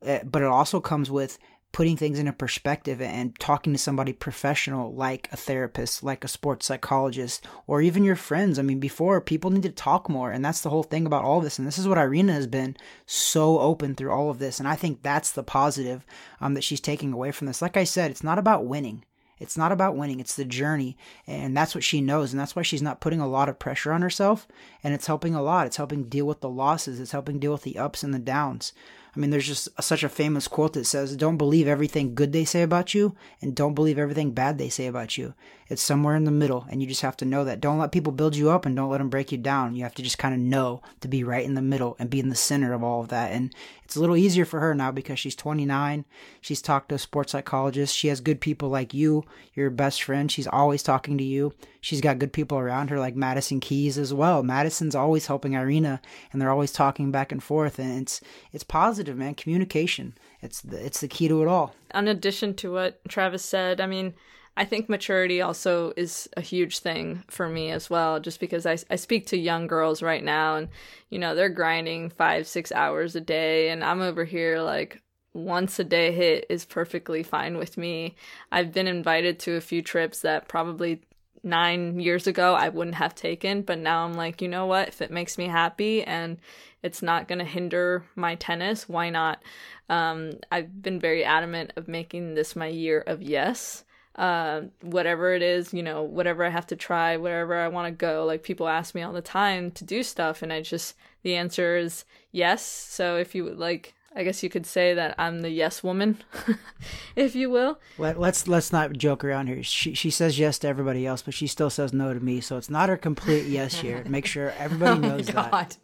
uh, 0.05 0.21
but 0.25 0.42
it 0.42 0.49
also 0.49 0.81
comes 0.81 1.11
with 1.11 1.38
putting 1.73 1.97
things 1.97 2.18
into 2.18 2.33
perspective 2.33 3.01
and 3.01 3.38
talking 3.38 3.73
to 3.73 3.79
somebody 3.79 4.12
professional 4.12 4.95
like 4.95 5.29
a 5.33 5.37
therapist, 5.37 6.03
like 6.03 6.23
a 6.25 6.29
sports 6.29 6.66
psychologist, 6.66 7.47
or 7.66 7.81
even 7.81 8.05
your 8.05 8.16
friends. 8.16 8.59
I 8.59 8.62
mean, 8.62 8.81
before 8.81 9.21
people 9.21 9.51
need 9.51 9.62
to 9.62 9.71
talk 9.71 10.09
more, 10.09 10.31
and 10.31 10.45
that's 10.45 10.61
the 10.61 10.71
whole 10.71 10.83
thing 10.83 11.07
about 11.07 11.25
all 11.25 11.40
this. 11.40 11.59
And 11.59 11.66
this 11.66 11.79
is 11.79 11.88
what 11.88 11.99
Irina 11.99 12.33
has 12.33 12.47
been 12.47 12.77
so 13.07 13.59
open 13.59 13.95
through 13.95 14.12
all 14.12 14.31
of 14.31 14.38
this, 14.38 14.59
and 14.59 14.68
I 14.68 14.77
think 14.77 15.03
that's 15.03 15.33
the 15.33 15.42
positive 15.42 16.05
um, 16.40 16.55
that 16.55 16.64
she's 16.64 16.81
taking 16.81 17.12
away 17.12 17.31
from 17.31 17.47
this. 17.47 17.62
Like 17.62 17.77
I 17.77 17.85
said, 17.85 18.11
it's 18.11 18.25
not 18.25 18.38
about 18.38 18.66
winning. 18.66 19.05
It's 19.38 19.57
not 19.57 19.73
about 19.73 19.97
winning, 19.97 20.21
it's 20.21 20.37
the 20.37 20.45
journey. 20.45 20.97
And 21.27 21.57
that's 21.57 21.75
what 21.75 21.85
she 21.85 22.01
knows. 22.01 22.33
And 22.33 22.40
that's 22.40 22.55
why 22.55 22.62
she's 22.62 22.83
not 22.83 23.01
putting 23.01 23.21
a 23.21 23.29
lot 23.29 23.49
of 23.49 23.59
pressure 23.59 23.92
on 23.92 24.03
herself. 24.03 24.47
And 24.85 24.95
it's 24.95 25.07
helping 25.07 25.35
a 25.35 25.42
lot. 25.42 25.66
It's 25.66 25.77
helping 25.77 26.05
deal 26.05 26.27
with 26.27 26.40
the 26.40 26.49
losses, 26.49 27.01
it's 27.01 27.12
helping 27.12 27.38
deal 27.38 27.53
with 27.53 27.62
the 27.62 27.79
ups 27.79 28.03
and 28.03 28.14
the 28.14 28.18
downs. 28.18 28.73
I 29.14 29.21
mean, 29.21 29.29
there's 29.29 29.47
just 29.47 29.68
such 29.83 30.03
a 30.03 30.09
famous 30.09 30.49
quote 30.49 30.73
that 30.73 30.87
says, 30.87 31.16
"Don't 31.16 31.37
believe 31.37 31.68
everything 31.68 32.14
good 32.14 32.33
they 32.33 32.47
say 32.47 32.62
about 32.62 32.95
you, 32.95 33.14
and 33.42 33.55
don't 33.55 33.75
believe 33.75 33.99
everything 33.99 34.31
bad 34.31 34.57
they 34.57 34.71
say 34.71 34.87
about 34.87 35.18
you." 35.18 35.35
It's 35.72 35.82
somewhere 35.82 36.14
in 36.14 36.24
the 36.24 36.30
middle, 36.30 36.66
and 36.68 36.82
you 36.82 36.87
just 36.87 37.00
have 37.00 37.16
to 37.16 37.24
know 37.24 37.44
that. 37.44 37.61
Don't 37.61 37.78
let 37.78 37.92
people 37.92 38.12
build 38.12 38.37
you 38.37 38.50
up, 38.50 38.66
and 38.66 38.76
don't 38.76 38.90
let 38.90 38.98
them 38.98 39.08
break 39.08 39.32
you 39.32 39.38
down. 39.38 39.74
You 39.74 39.85
have 39.85 39.94
to 39.94 40.02
just 40.02 40.18
kind 40.18 40.35
of 40.35 40.40
know 40.40 40.82
to 41.00 41.08
be 41.08 41.24
right 41.24 41.44
in 41.44 41.54
the 41.54 41.62
middle 41.62 41.96
and 41.98 42.11
be 42.11 42.20
in 42.20 42.28
the 42.28 42.35
center 42.35 42.74
of 42.74 42.85
all 42.85 43.00
of 43.00 43.08
that. 43.08 43.32
And 43.32 43.54
it's 43.85 43.96
a 43.96 44.00
little 44.00 44.16
easier 44.16 44.44
for 44.44 44.61
her 44.61 44.74
now 44.74 44.90
because 44.90 45.18
she's 45.18 45.35
29. 45.35 46.04
She's 46.42 46.61
talked 46.61 46.90
to 46.90 46.96
a 46.96 46.98
sports 46.98 47.32
psychologist. 47.32 47.96
She 47.96 48.08
has 48.08 48.20
good 48.20 48.40
people 48.40 48.68
like 48.68 48.92
you, 48.92 49.24
your 49.54 49.70
best 49.70 50.02
friend. 50.02 50.30
She's 50.30 50.46
always 50.46 50.82
talking 50.82 51.16
to 51.16 51.24
you. 51.24 51.54
She's 51.80 52.02
got 52.02 52.18
good 52.18 52.35
people 52.35 52.58
around 52.58 52.90
her 52.90 52.98
like 52.98 53.16
Madison 53.16 53.58
Keys 53.58 53.96
as 53.96 54.12
well. 54.12 54.42
Madison's 54.42 54.94
always 54.94 55.26
helping 55.26 55.54
Irina, 55.54 56.02
and 56.32 56.40
they're 56.40 56.50
always 56.50 56.72
talking 56.72 57.11
back 57.11 57.32
and 57.32 57.42
forth. 57.42 57.78
And 57.78 58.02
it's 58.02 58.20
it's 58.52 58.64
positive, 58.64 59.16
man. 59.16 59.35
Communication. 59.35 60.18
It's 60.42 60.61
the, 60.61 60.85
it's 60.85 61.00
the 61.00 61.08
key 61.08 61.28
to 61.28 61.40
it 61.42 61.48
all. 61.48 61.74
In 61.94 62.08
addition 62.08 62.54
to 62.56 62.72
what 62.72 63.00
Travis 63.08 63.44
said, 63.44 63.80
I 63.80 63.87
mean. 63.87 64.12
I 64.57 64.67
think 64.67 64.88
maturity 64.88 65.41
also 65.41 65.93
is 65.97 66.29
a 66.37 66.43
huge 66.43 66.81
thing 66.81 67.25
for 67.29 67.49
me 67.49 67.71
as 67.71 67.88
well, 67.88 68.21
just 68.21 68.38
because 68.38 68.67
I, 68.67 68.77
I 68.91 68.97
speak 68.97 69.27
to 69.29 69.37
young 69.38 69.67
girls 69.67 70.03
right 70.03 70.23
now 70.23 70.57
and, 70.57 70.69
you 71.09 71.19
know, 71.19 71.35
they're 71.35 71.49
grinding 71.49 72.11
five, 72.11 72.47
six 72.47 72.71
hours 72.71 73.17
a 73.17 73.21
day. 73.21 73.71
And 73.71 73.83
I'm 73.83 74.03
over 74.03 74.25
here 74.25 74.61
like, 74.61 75.01
once 75.35 75.79
a 75.79 75.85
day 75.85 76.12
hit 76.12 76.45
is 76.51 76.67
perfectly 76.67 77.23
fine 77.23 77.57
with 77.57 77.79
me. 77.79 78.15
I've 78.51 78.73
been 78.73 78.87
invited 78.87 79.38
to 79.41 79.57
a 79.57 79.62
few 79.62 79.81
trips 79.81 80.21
that 80.21 80.49
probably 80.49 81.01
nine 81.43 81.99
years 81.99 82.27
ago 82.27 82.55
I 82.55 82.69
wouldn't 82.69 82.97
have 82.97 83.15
taken, 83.15 83.62
but 83.62 83.79
now 83.79 84.05
I'm 84.05 84.12
like, 84.12 84.43
you 84.43 84.49
know 84.49 84.67
what? 84.67 84.88
If 84.88 85.01
it 85.01 85.11
makes 85.11 85.38
me 85.38 85.49
happy 85.49 86.05
and 86.05 86.38
it's 86.83 87.01
not 87.01 87.29
going 87.29 87.38
to 87.38 87.45
hinder 87.47 88.05
my 88.15 88.35
tennis, 88.35 88.88
why 88.88 89.09
not? 89.09 89.43
Um, 89.88 90.33
I've 90.51 90.83
been 90.83 91.01
very 91.01 91.25
adamant 91.25 91.73
of 91.77 91.88
making 91.88 92.35
this 92.35 92.55
my 92.55 92.67
year 92.67 93.01
of 93.01 93.23
yes 93.23 93.85
uh, 94.16 94.62
whatever 94.83 95.35
it 95.35 95.42
is, 95.42 95.72
you 95.72 95.83
know, 95.83 96.03
whatever 96.03 96.44
I 96.44 96.51
have 96.51 96.66
to 96.68 96.77
try, 96.77 97.16
wherever 97.16 97.59
I 97.59 97.68
want 97.68 97.87
to 97.87 97.92
go. 97.92 98.25
Like 98.25 98.42
people 98.42 98.68
ask 98.68 98.94
me 98.94 99.03
all 99.03 99.12
the 99.12 99.22
time 99.22 99.70
to 99.72 99.85
do 99.85 100.03
stuff, 100.03 100.42
and 100.42 100.53
I 100.53 100.61
just 100.61 100.94
the 101.22 101.35
answer 101.35 101.77
is 101.77 102.05
yes. 102.31 102.64
So 102.64 103.16
if 103.16 103.35
you 103.35 103.51
like, 103.55 103.94
I 104.14 104.25
guess 104.25 104.42
you 104.42 104.51
could 104.51 104.66
say 104.66 104.92
that 104.94 105.14
I'm 105.18 105.40
the 105.40 105.51
yes 105.51 105.83
woman, 105.83 106.18
if 107.16 107.35
you 107.35 107.48
will. 107.48 107.79
Let, 107.96 108.20
let's 108.20 108.46
let's 108.46 108.72
not 108.72 108.92
joke 108.92 109.25
around 109.25 109.46
here. 109.46 109.62
She 109.62 109.94
she 109.94 110.11
says 110.11 110.38
yes 110.38 110.59
to 110.61 110.68
everybody 110.68 111.07
else, 111.07 111.22
but 111.22 111.35
she 111.35 111.46
still 111.46 111.70
says 111.70 111.92
no 111.92 112.12
to 112.12 112.20
me. 112.20 112.40
So 112.40 112.59
it's 112.59 112.70
not 112.70 112.90
her 112.90 112.98
complete 112.98 113.46
yes 113.46 113.75
here. 113.81 114.05
Make 114.07 114.27
sure 114.27 114.51
everybody 114.59 115.07
oh 115.07 115.09
knows 115.09 115.27
that. 115.29 115.79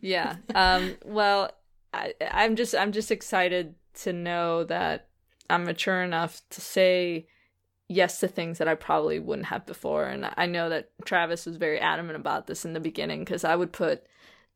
Yeah. 0.00 0.36
Um. 0.54 0.94
Well, 1.04 1.50
I, 1.92 2.14
I'm 2.30 2.54
just 2.54 2.74
I'm 2.74 2.92
just 2.92 3.10
excited 3.10 3.74
to 4.02 4.12
know 4.12 4.62
that 4.64 5.08
I'm 5.50 5.64
mature 5.64 6.02
enough 6.02 6.40
to 6.50 6.60
say 6.60 7.26
yes 7.88 8.20
to 8.20 8.28
things 8.28 8.58
that 8.58 8.68
I 8.68 8.74
probably 8.74 9.18
wouldn't 9.18 9.48
have 9.48 9.66
before. 9.66 10.04
And 10.04 10.30
I 10.36 10.46
know 10.46 10.68
that 10.68 10.90
Travis 11.04 11.46
was 11.46 11.56
very 11.56 11.78
adamant 11.78 12.16
about 12.16 12.46
this 12.46 12.64
in 12.64 12.72
the 12.72 12.80
beginning 12.80 13.20
because 13.20 13.44
I 13.44 13.56
would 13.56 13.72
put 13.72 14.06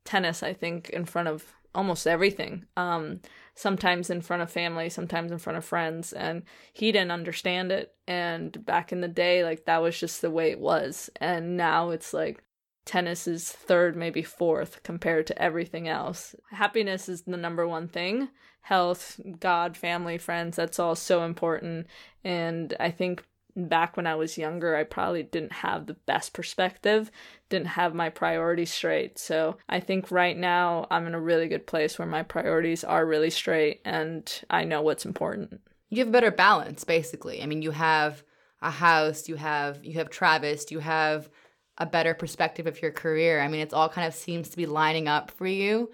tennis, 0.05 0.41
I 0.43 0.53
think, 0.53 0.89
in 0.89 1.05
front 1.05 1.27
of 1.27 1.45
almost 1.75 2.07
everything. 2.07 2.65
Um, 2.75 3.21
sometimes 3.55 4.09
in 4.09 4.21
front 4.21 4.41
of 4.41 4.51
family, 4.51 4.89
sometimes 4.89 5.31
in 5.31 5.37
front 5.37 5.57
of 5.57 5.65
friends, 5.65 6.13
and 6.13 6.43
he 6.73 6.91
didn't 6.91 7.11
understand 7.11 7.71
it. 7.71 7.93
And 8.07 8.65
back 8.65 8.91
in 8.91 9.01
the 9.01 9.07
day, 9.07 9.43
like 9.43 9.65
that 9.65 9.81
was 9.81 9.99
just 9.99 10.21
the 10.21 10.31
way 10.31 10.51
it 10.51 10.59
was. 10.59 11.09
And 11.17 11.57
now 11.57 11.91
it's 11.91 12.13
like 12.13 12.43
tennis 12.89 13.27
is 13.27 13.51
third, 13.51 13.95
maybe 13.95 14.23
fourth 14.23 14.81
compared 14.81 15.27
to 15.27 15.39
everything 15.39 15.87
else. 15.87 16.35
Happiness 16.49 17.07
is 17.07 17.21
the 17.21 17.37
number 17.37 17.67
one 17.67 17.87
thing. 17.87 18.29
Health, 18.61 19.19
God, 19.39 19.77
family, 19.77 20.17
friends, 20.17 20.55
that's 20.55 20.79
all 20.79 20.95
so 20.95 21.23
important. 21.23 21.85
And 22.23 22.75
I 22.79 22.89
think 22.89 23.23
back 23.55 23.95
when 23.95 24.07
I 24.07 24.15
was 24.15 24.39
younger, 24.39 24.75
I 24.75 24.85
probably 24.85 25.21
didn't 25.21 25.51
have 25.51 25.85
the 25.85 25.93
best 25.93 26.33
perspective, 26.33 27.11
didn't 27.49 27.67
have 27.67 27.93
my 27.93 28.09
priorities 28.09 28.73
straight. 28.73 29.19
So 29.19 29.57
I 29.69 29.79
think 29.81 30.09
right 30.09 30.35
now 30.35 30.87
I'm 30.89 31.05
in 31.05 31.13
a 31.13 31.21
really 31.21 31.47
good 31.47 31.67
place 31.67 31.99
where 31.99 32.07
my 32.07 32.23
priorities 32.23 32.83
are 32.83 33.05
really 33.05 33.29
straight 33.29 33.81
and 33.85 34.27
I 34.49 34.63
know 34.63 34.81
what's 34.81 35.05
important. 35.05 35.61
You 35.89 35.99
have 35.99 36.07
a 36.07 36.11
better 36.11 36.31
balance, 36.31 36.83
basically. 36.85 37.43
I 37.43 37.45
mean, 37.45 37.61
you 37.61 37.71
have 37.71 38.23
a 38.63 38.71
house, 38.71 39.29
you 39.29 39.35
have 39.35 39.85
you 39.85 39.93
have 39.93 40.09
Travis, 40.09 40.71
you 40.71 40.79
have 40.79 41.29
a 41.79 41.85
better 41.85 42.13
perspective 42.13 42.67
of 42.67 42.81
your 42.81 42.91
career. 42.91 43.41
I 43.41 43.47
mean, 43.47 43.61
it's 43.61 43.73
all 43.73 43.89
kind 43.89 44.07
of 44.07 44.13
seems 44.13 44.49
to 44.49 44.57
be 44.57 44.65
lining 44.65 45.07
up 45.07 45.31
for 45.31 45.47
you. 45.47 45.91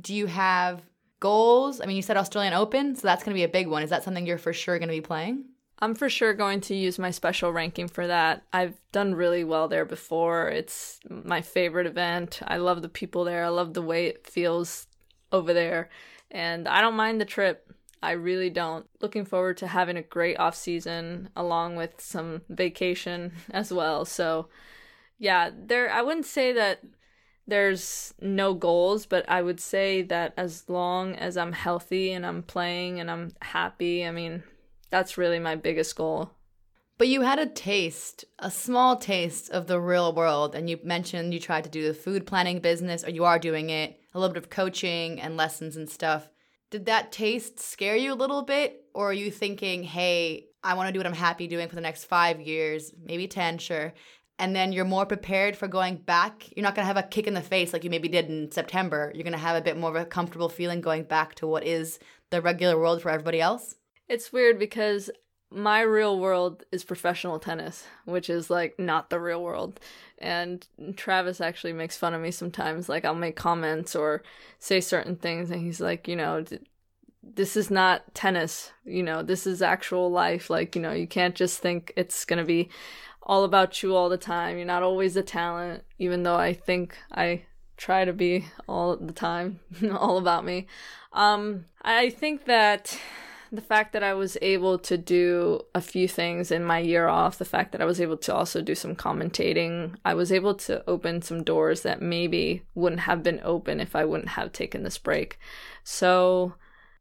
Do 0.00 0.14
you 0.14 0.26
have 0.26 0.82
goals? 1.20 1.80
I 1.80 1.86
mean, 1.86 1.96
you 1.96 2.02
said 2.02 2.16
Australian 2.16 2.54
Open, 2.54 2.94
so 2.94 3.06
that's 3.06 3.22
going 3.22 3.34
to 3.34 3.38
be 3.38 3.44
a 3.44 3.48
big 3.48 3.68
one. 3.68 3.82
Is 3.82 3.90
that 3.90 4.04
something 4.04 4.26
you're 4.26 4.38
for 4.38 4.52
sure 4.52 4.78
going 4.78 4.88
to 4.88 4.94
be 4.94 5.00
playing? 5.00 5.44
I'm 5.80 5.94
for 5.94 6.08
sure 6.08 6.34
going 6.34 6.60
to 6.62 6.74
use 6.74 6.98
my 6.98 7.10
special 7.10 7.52
ranking 7.52 7.88
for 7.88 8.06
that. 8.06 8.42
I've 8.52 8.80
done 8.90 9.14
really 9.14 9.44
well 9.44 9.68
there 9.68 9.84
before. 9.84 10.48
It's 10.48 10.98
my 11.08 11.40
favorite 11.40 11.86
event. 11.86 12.40
I 12.46 12.56
love 12.56 12.82
the 12.82 12.88
people 12.88 13.24
there. 13.24 13.44
I 13.44 13.48
love 13.48 13.74
the 13.74 13.82
way 13.82 14.06
it 14.06 14.26
feels 14.26 14.88
over 15.30 15.52
there. 15.52 15.88
And 16.30 16.66
I 16.66 16.80
don't 16.80 16.96
mind 16.96 17.20
the 17.20 17.24
trip. 17.24 17.72
I 18.02 18.12
really 18.12 18.50
don't. 18.50 18.86
Looking 19.00 19.24
forward 19.24 19.56
to 19.58 19.68
having 19.68 19.96
a 19.96 20.02
great 20.02 20.38
off 20.38 20.56
season 20.56 21.30
along 21.36 21.76
with 21.76 22.00
some 22.00 22.42
vacation 22.48 23.32
as 23.50 23.72
well. 23.72 24.04
So, 24.04 24.48
yeah, 25.18 25.50
there 25.54 25.90
I 25.90 26.02
wouldn't 26.02 26.26
say 26.26 26.52
that 26.52 26.80
there's 27.46 28.14
no 28.20 28.54
goals, 28.54 29.06
but 29.06 29.28
I 29.28 29.42
would 29.42 29.58
say 29.58 30.02
that 30.02 30.34
as 30.36 30.68
long 30.68 31.14
as 31.14 31.36
I'm 31.36 31.52
healthy 31.52 32.12
and 32.12 32.24
I'm 32.26 32.42
playing 32.42 33.00
and 33.00 33.10
I'm 33.10 33.32
happy, 33.40 34.06
I 34.06 34.10
mean, 34.10 34.42
that's 34.90 35.18
really 35.18 35.38
my 35.38 35.56
biggest 35.56 35.96
goal. 35.96 36.30
But 36.98 37.08
you 37.08 37.22
had 37.22 37.38
a 37.38 37.46
taste, 37.46 38.24
a 38.38 38.50
small 38.50 38.96
taste 38.96 39.50
of 39.50 39.66
the 39.66 39.80
real 39.80 40.12
world, 40.12 40.54
and 40.54 40.68
you 40.68 40.78
mentioned 40.82 41.32
you 41.32 41.40
tried 41.40 41.64
to 41.64 41.70
do 41.70 41.86
the 41.86 41.94
food 41.94 42.26
planning 42.26 42.58
business, 42.58 43.04
or 43.04 43.10
you 43.10 43.24
are 43.24 43.38
doing 43.38 43.70
it, 43.70 43.98
a 44.12 44.18
little 44.18 44.34
bit 44.34 44.42
of 44.42 44.50
coaching 44.50 45.20
and 45.20 45.36
lessons 45.36 45.76
and 45.76 45.88
stuff. 45.88 46.28
Did 46.70 46.86
that 46.86 47.12
taste 47.12 47.60
scare 47.60 47.96
you 47.96 48.12
a 48.12 48.14
little 48.14 48.42
bit, 48.42 48.84
or 48.94 49.10
are 49.10 49.14
you 49.14 49.30
thinking, 49.30 49.84
hey, 49.84 50.48
I 50.62 50.74
want 50.74 50.88
to 50.88 50.92
do 50.92 50.98
what 50.98 51.06
I'm 51.06 51.12
happy 51.12 51.46
doing 51.46 51.68
for 51.68 51.76
the 51.76 51.80
next 51.80 52.06
five 52.06 52.40
years, 52.40 52.92
maybe 53.00 53.28
10, 53.28 53.58
sure, 53.58 53.94
and 54.38 54.54
then 54.54 54.72
you're 54.72 54.84
more 54.84 55.06
prepared 55.06 55.56
for 55.56 55.66
going 55.68 55.96
back. 55.96 56.48
You're 56.54 56.62
not 56.62 56.74
going 56.74 56.84
to 56.84 56.94
have 56.94 56.96
a 56.96 57.08
kick 57.08 57.26
in 57.26 57.34
the 57.34 57.42
face 57.42 57.72
like 57.72 57.84
you 57.84 57.90
maybe 57.90 58.08
did 58.08 58.28
in 58.28 58.52
September. 58.52 59.10
You're 59.14 59.24
going 59.24 59.32
to 59.32 59.38
have 59.38 59.56
a 59.56 59.64
bit 59.64 59.76
more 59.76 59.90
of 59.90 59.96
a 59.96 60.04
comfortable 60.04 60.48
feeling 60.48 60.80
going 60.80 61.04
back 61.04 61.34
to 61.36 61.46
what 61.46 61.64
is 61.64 61.98
the 62.30 62.40
regular 62.40 62.78
world 62.78 63.02
for 63.02 63.10
everybody 63.10 63.40
else. 63.40 63.74
It's 64.08 64.32
weird 64.32 64.58
because 64.58 65.10
my 65.50 65.80
real 65.80 66.18
world 66.18 66.64
is 66.70 66.84
professional 66.84 67.38
tennis, 67.38 67.86
which 68.04 68.28
is 68.28 68.50
like 68.50 68.78
not 68.78 69.10
the 69.10 69.18
real 69.18 69.42
world. 69.42 69.80
And 70.18 70.66
Travis 70.96 71.40
actually 71.40 71.72
makes 71.72 71.96
fun 71.96 72.14
of 72.14 72.20
me 72.20 72.30
sometimes. 72.30 72.88
Like 72.88 73.04
I'll 73.04 73.14
make 73.14 73.36
comments 73.36 73.96
or 73.96 74.22
say 74.58 74.80
certain 74.80 75.16
things, 75.16 75.50
and 75.50 75.62
he's 75.62 75.80
like, 75.80 76.06
you 76.06 76.16
know, 76.16 76.44
this 77.22 77.56
is 77.56 77.70
not 77.70 78.14
tennis. 78.14 78.72
You 78.84 79.02
know, 79.02 79.22
this 79.22 79.46
is 79.46 79.62
actual 79.62 80.10
life. 80.10 80.50
Like, 80.50 80.76
you 80.76 80.82
know, 80.82 80.92
you 80.92 81.06
can't 81.06 81.34
just 81.34 81.60
think 81.60 81.92
it's 81.96 82.24
going 82.24 82.38
to 82.38 82.44
be 82.44 82.68
all 83.28 83.44
about 83.44 83.82
you 83.82 83.94
all 83.94 84.08
the 84.08 84.16
time. 84.16 84.56
You're 84.56 84.66
not 84.66 84.82
always 84.82 85.16
a 85.16 85.22
talent, 85.22 85.84
even 85.98 86.22
though 86.22 86.36
I 86.36 86.54
think 86.54 86.96
I 87.12 87.42
try 87.76 88.04
to 88.04 88.12
be 88.12 88.46
all 88.66 88.96
the 88.96 89.12
time, 89.12 89.60
all 89.92 90.18
about 90.18 90.44
me. 90.44 90.66
Um, 91.12 91.66
I 91.82 92.10
think 92.10 92.46
that 92.46 92.98
the 93.50 93.60
fact 93.60 93.92
that 93.92 94.02
I 94.02 94.14
was 94.14 94.36
able 94.42 94.78
to 94.80 94.98
do 94.98 95.60
a 95.74 95.80
few 95.80 96.06
things 96.06 96.50
in 96.50 96.64
my 96.64 96.78
year 96.78 97.08
off, 97.08 97.38
the 97.38 97.44
fact 97.44 97.72
that 97.72 97.80
I 97.80 97.86
was 97.86 98.00
able 98.00 98.18
to 98.18 98.34
also 98.34 98.60
do 98.60 98.74
some 98.74 98.94
commentating, 98.94 99.94
I 100.04 100.14
was 100.14 100.32
able 100.32 100.54
to 100.56 100.82
open 100.88 101.22
some 101.22 101.42
doors 101.42 101.82
that 101.82 102.02
maybe 102.02 102.62
wouldn't 102.74 103.02
have 103.02 103.22
been 103.22 103.40
open 103.42 103.80
if 103.80 103.96
I 103.96 104.04
wouldn't 104.04 104.30
have 104.30 104.52
taken 104.52 104.82
this 104.82 104.98
break. 104.98 105.38
So 105.82 106.54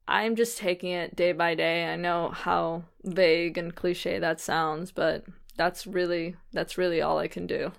I'm 0.07 0.35
just 0.35 0.57
taking 0.57 0.91
it 0.91 1.15
day 1.15 1.33
by 1.33 1.53
day. 1.55 1.91
I 1.91 1.97
know 1.97 2.29
how 2.29 2.83
vague 3.03 3.57
and 3.57 3.75
cliche 3.75 4.19
that 4.19 4.39
sounds, 4.39 4.91
but 4.91 5.25
that's 5.57 5.85
really 5.85 6.35
that's 6.53 6.77
really 6.77 7.01
all 7.01 7.17
I 7.17 7.27
can 7.27 7.47
do. 7.47 7.71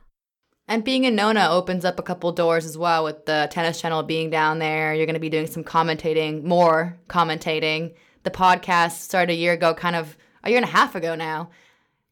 And 0.71 0.85
being 0.85 1.05
in 1.05 1.17
Nona 1.17 1.49
opens 1.51 1.87
up 1.87 1.99
a 1.99 2.03
couple 2.03 2.31
doors 2.33 2.67
as 2.67 2.77
well 2.77 3.03
with 3.03 3.25
the 3.25 3.49
tennis 3.51 3.81
channel 3.81 4.03
being 4.03 4.29
down 4.29 4.59
there. 4.59 4.95
You're 4.95 5.07
going 5.07 5.15
to 5.15 5.21
be 5.21 5.31
doing 5.31 5.47
some 5.47 5.65
commentating, 5.65 6.43
more 6.45 6.99
commentating. 7.09 7.95
The 8.25 8.31
podcast 8.31 9.01
started 9.01 9.33
a 9.33 9.37
year 9.37 9.55
ago, 9.55 9.73
kind 9.73 9.97
of 9.97 10.15
a 10.45 10.51
year 10.51 10.59
and 10.59 10.67
a 10.67 10.71
half 10.71 10.95
ago 10.95 11.15
now. 11.15 11.49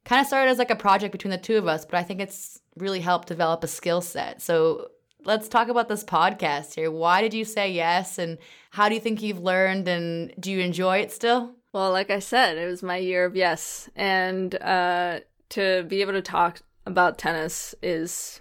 Kind 0.06 0.22
of 0.22 0.26
started 0.26 0.50
as 0.50 0.56
like 0.56 0.70
a 0.70 0.76
project 0.76 1.12
between 1.12 1.32
the 1.32 1.38
two 1.38 1.58
of 1.58 1.66
us, 1.66 1.84
but 1.84 1.96
I 1.96 2.02
think 2.02 2.20
it's 2.20 2.62
really 2.76 3.00
helped 3.00 3.28
develop 3.28 3.62
a 3.62 3.68
skill 3.68 4.00
set. 4.00 4.40
So 4.40 4.88
let's 5.24 5.48
talk 5.48 5.68
about 5.68 5.88
this 5.88 6.04
podcast 6.04 6.74
here. 6.74 6.90
Why 6.90 7.20
did 7.20 7.34
you 7.34 7.44
say 7.44 7.72
yes? 7.72 8.16
And 8.18 8.38
how 8.70 8.88
do 8.88 8.94
you 8.94 9.00
think 9.00 9.20
you've 9.20 9.40
learned? 9.40 9.86
And 9.86 10.32
do 10.40 10.50
you 10.50 10.60
enjoy 10.60 10.98
it 10.98 11.12
still? 11.12 11.56
Well, 11.72 11.90
like 11.90 12.08
I 12.08 12.20
said, 12.20 12.56
it 12.56 12.66
was 12.66 12.82
my 12.82 12.96
year 12.96 13.26
of 13.26 13.36
yes. 13.36 13.90
And 13.96 14.54
uh, 14.62 15.20
to 15.50 15.84
be 15.88 16.00
able 16.00 16.12
to 16.12 16.22
talk 16.22 16.60
about 16.86 17.18
tennis 17.18 17.74
is 17.82 18.40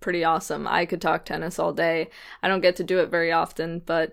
pretty 0.00 0.24
awesome. 0.24 0.66
I 0.66 0.84
could 0.84 1.00
talk 1.00 1.24
tennis 1.24 1.58
all 1.58 1.72
day. 1.72 2.10
I 2.42 2.48
don't 2.48 2.60
get 2.60 2.76
to 2.76 2.84
do 2.84 2.98
it 2.98 3.10
very 3.10 3.32
often, 3.32 3.80
but 3.84 4.12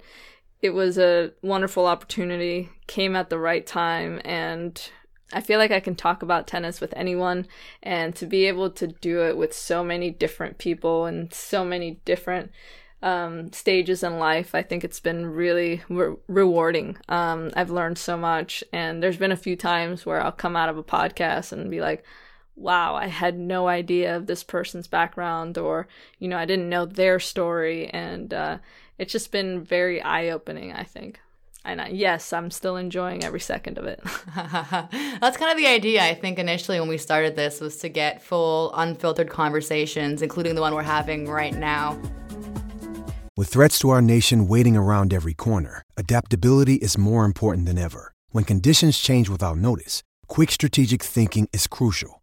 it 0.62 0.70
was 0.72 0.98
a 0.98 1.32
wonderful 1.42 1.86
opportunity, 1.86 2.70
came 2.88 3.16
at 3.16 3.30
the 3.30 3.40
right 3.40 3.66
time, 3.66 4.22
and 4.24 4.90
I 5.34 5.42
feel 5.42 5.58
like 5.60 5.72
I 5.72 5.80
can 5.80 5.96
talk 5.96 6.22
about 6.22 6.48
tennis 6.48 6.80
with 6.80 6.94
anyone. 6.96 7.48
And 7.82 8.16
to 8.16 8.26
be 8.26 8.46
able 8.46 8.70
to 8.72 8.88
do 8.88 9.24
it 9.24 9.38
with 9.38 9.54
so 9.54 9.84
many 9.84 10.12
different 10.12 10.58
people 10.58 11.06
and 11.06 11.34
so 11.34 11.66
many 11.66 12.00
different 12.06 12.52
um, 13.02 13.52
stages 13.52 14.04
in 14.04 14.20
life, 14.20 14.54
I 14.54 14.62
think 14.62 14.84
it's 14.84 15.00
been 15.00 15.26
really 15.26 15.82
re- 15.90 16.16
rewarding. 16.28 16.98
Um, 17.10 17.52
I've 17.56 17.72
learned 17.72 17.98
so 17.98 18.16
much, 18.18 18.64
and 18.72 19.02
there's 19.02 19.18
been 19.18 19.32
a 19.32 19.38
few 19.38 19.56
times 19.56 20.06
where 20.06 20.22
I'll 20.22 20.32
come 20.32 20.56
out 20.56 20.70
of 20.70 20.78
a 20.78 20.84
podcast 20.84 21.52
and 21.52 21.72
be 21.72 21.82
like, 21.82 22.04
wow, 22.56 22.96
I 22.96 23.08
had 23.08 23.38
no 23.38 23.68
idea 23.68 24.16
of 24.16 24.28
this 24.28 24.44
person's 24.44 24.88
background, 24.88 25.58
or, 25.58 25.88
you 26.20 26.28
know, 26.28 26.38
I 26.38 26.46
didn't 26.46 26.70
know 26.70 26.86
their 26.86 27.20
story. 27.20 27.88
And 27.88 28.34
uh, 28.34 28.58
it's 28.98 29.12
just 29.12 29.32
been 29.32 29.64
very 29.64 30.02
eye 30.02 30.30
opening, 30.30 30.74
I 30.74 30.84
think. 30.84 31.20
And 31.64 31.80
I, 31.80 31.90
yes, 31.90 32.34
I'm 32.34 32.50
still 32.50 32.76
enjoying 32.76 33.24
every 33.24 33.40
second 33.40 33.78
of 33.78 33.86
it. 33.86 34.02
That's 34.36 35.38
kind 35.38 35.52
of 35.52 35.58
the 35.58 35.68
idea, 35.68 36.04
I 36.04 36.16
think, 36.16 36.40
initially 36.40 36.80
when 36.80 36.90
we 36.90 36.98
started 36.98 37.36
this 37.36 37.62
was 37.62 37.78
to 37.78 37.90
get 37.90 38.24
full, 38.24 38.74
unfiltered 38.74 39.30
conversations, 39.30 40.22
including 40.24 40.56
the 40.56 40.62
one 40.62 40.74
we're 40.74 40.82
having 40.82 41.30
right 41.30 41.54
now. 41.54 42.02
With 43.38 43.50
threats 43.50 43.80
to 43.80 43.90
our 43.90 44.02
nation 44.02 44.48
waiting 44.48 44.76
around 44.76 45.14
every 45.14 45.34
corner, 45.34 45.84
adaptability 45.98 46.76
is 46.76 46.98
more 46.98 47.26
important 47.26 47.66
than 47.68 47.78
ever. 47.78 48.12
When 48.30 48.44
conditions 48.44 48.98
change 48.98 49.30
without 49.30 49.58
notice, 49.58 50.04
quick 50.28 50.52
strategic 50.52 51.04
thinking 51.04 51.48
is 51.54 51.68
crucial. 51.68 52.21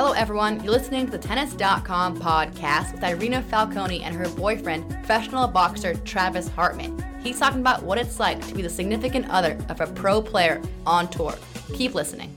Hello, 0.00 0.12
everyone. 0.12 0.64
You're 0.64 0.72
listening 0.72 1.04
to 1.04 1.12
the 1.12 1.18
Tennis.com 1.18 2.20
podcast 2.20 2.94
with 2.94 3.04
Irina 3.04 3.42
Falconi 3.42 4.00
and 4.00 4.16
her 4.16 4.30
boyfriend, 4.30 4.88
professional 4.88 5.46
boxer 5.46 5.92
Travis 5.92 6.48
Hartman. 6.48 7.04
He's 7.22 7.38
talking 7.38 7.60
about 7.60 7.82
what 7.82 7.98
it's 7.98 8.18
like 8.18 8.40
to 8.48 8.54
be 8.54 8.62
the 8.62 8.70
significant 8.70 9.28
other 9.28 9.58
of 9.68 9.78
a 9.82 9.86
pro 9.88 10.22
player 10.22 10.62
on 10.86 11.08
tour. 11.08 11.34
Keep 11.74 11.92
listening. 11.92 12.34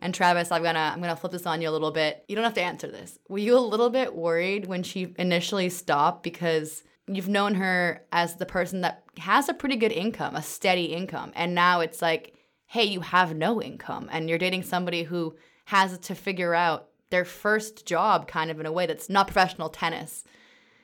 And 0.00 0.14
Travis, 0.14 0.50
I'm 0.50 0.62
gonna 0.62 0.90
I'm 0.90 1.02
gonna 1.02 1.16
flip 1.16 1.32
this 1.32 1.44
on 1.44 1.60
you 1.60 1.68
a 1.68 1.70
little 1.70 1.90
bit. 1.90 2.24
You 2.28 2.34
don't 2.34 2.46
have 2.46 2.54
to 2.54 2.62
answer 2.62 2.90
this. 2.90 3.18
Were 3.28 3.36
you 3.36 3.54
a 3.54 3.60
little 3.60 3.90
bit 3.90 4.14
worried 4.14 4.64
when 4.64 4.82
she 4.82 5.14
initially 5.18 5.68
stopped 5.68 6.22
because 6.22 6.82
you've 7.06 7.28
known 7.28 7.56
her 7.56 8.06
as 8.10 8.36
the 8.36 8.46
person 8.46 8.80
that 8.80 9.02
has 9.18 9.50
a 9.50 9.54
pretty 9.54 9.76
good 9.76 9.92
income, 9.92 10.34
a 10.34 10.42
steady 10.42 10.94
income, 10.94 11.30
and 11.34 11.54
now 11.54 11.80
it's 11.80 12.00
like, 12.00 12.32
hey, 12.64 12.84
you 12.84 13.02
have 13.02 13.36
no 13.36 13.60
income, 13.60 14.08
and 14.10 14.30
you're 14.30 14.38
dating 14.38 14.62
somebody 14.62 15.02
who 15.02 15.36
has 15.68 15.98
to 15.98 16.14
figure 16.14 16.54
out 16.54 16.88
their 17.10 17.26
first 17.26 17.84
job, 17.84 18.26
kind 18.26 18.50
of 18.50 18.58
in 18.58 18.64
a 18.64 18.72
way 18.72 18.86
that's 18.86 19.10
not 19.10 19.26
professional 19.26 19.68
tennis. 19.68 20.24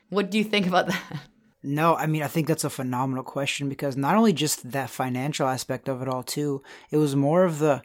What 0.09 0.29
do 0.29 0.37
you 0.37 0.43
think 0.43 0.67
about 0.67 0.85
that? 0.85 1.21
No, 1.63 1.95
I 1.95 2.05
mean, 2.05 2.21
I 2.21 2.27
think 2.27 2.47
that's 2.47 2.63
a 2.63 2.69
phenomenal 2.69 3.23
question 3.23 3.67
because 3.67 3.97
not 3.97 4.13
only 4.13 4.31
just 4.31 4.71
that 4.73 4.91
financial 4.91 5.47
aspect 5.47 5.89
of 5.89 6.03
it 6.03 6.07
all, 6.07 6.21
too, 6.21 6.61
it 6.91 6.97
was 6.97 7.15
more 7.15 7.45
of 7.45 7.57
the 7.57 7.81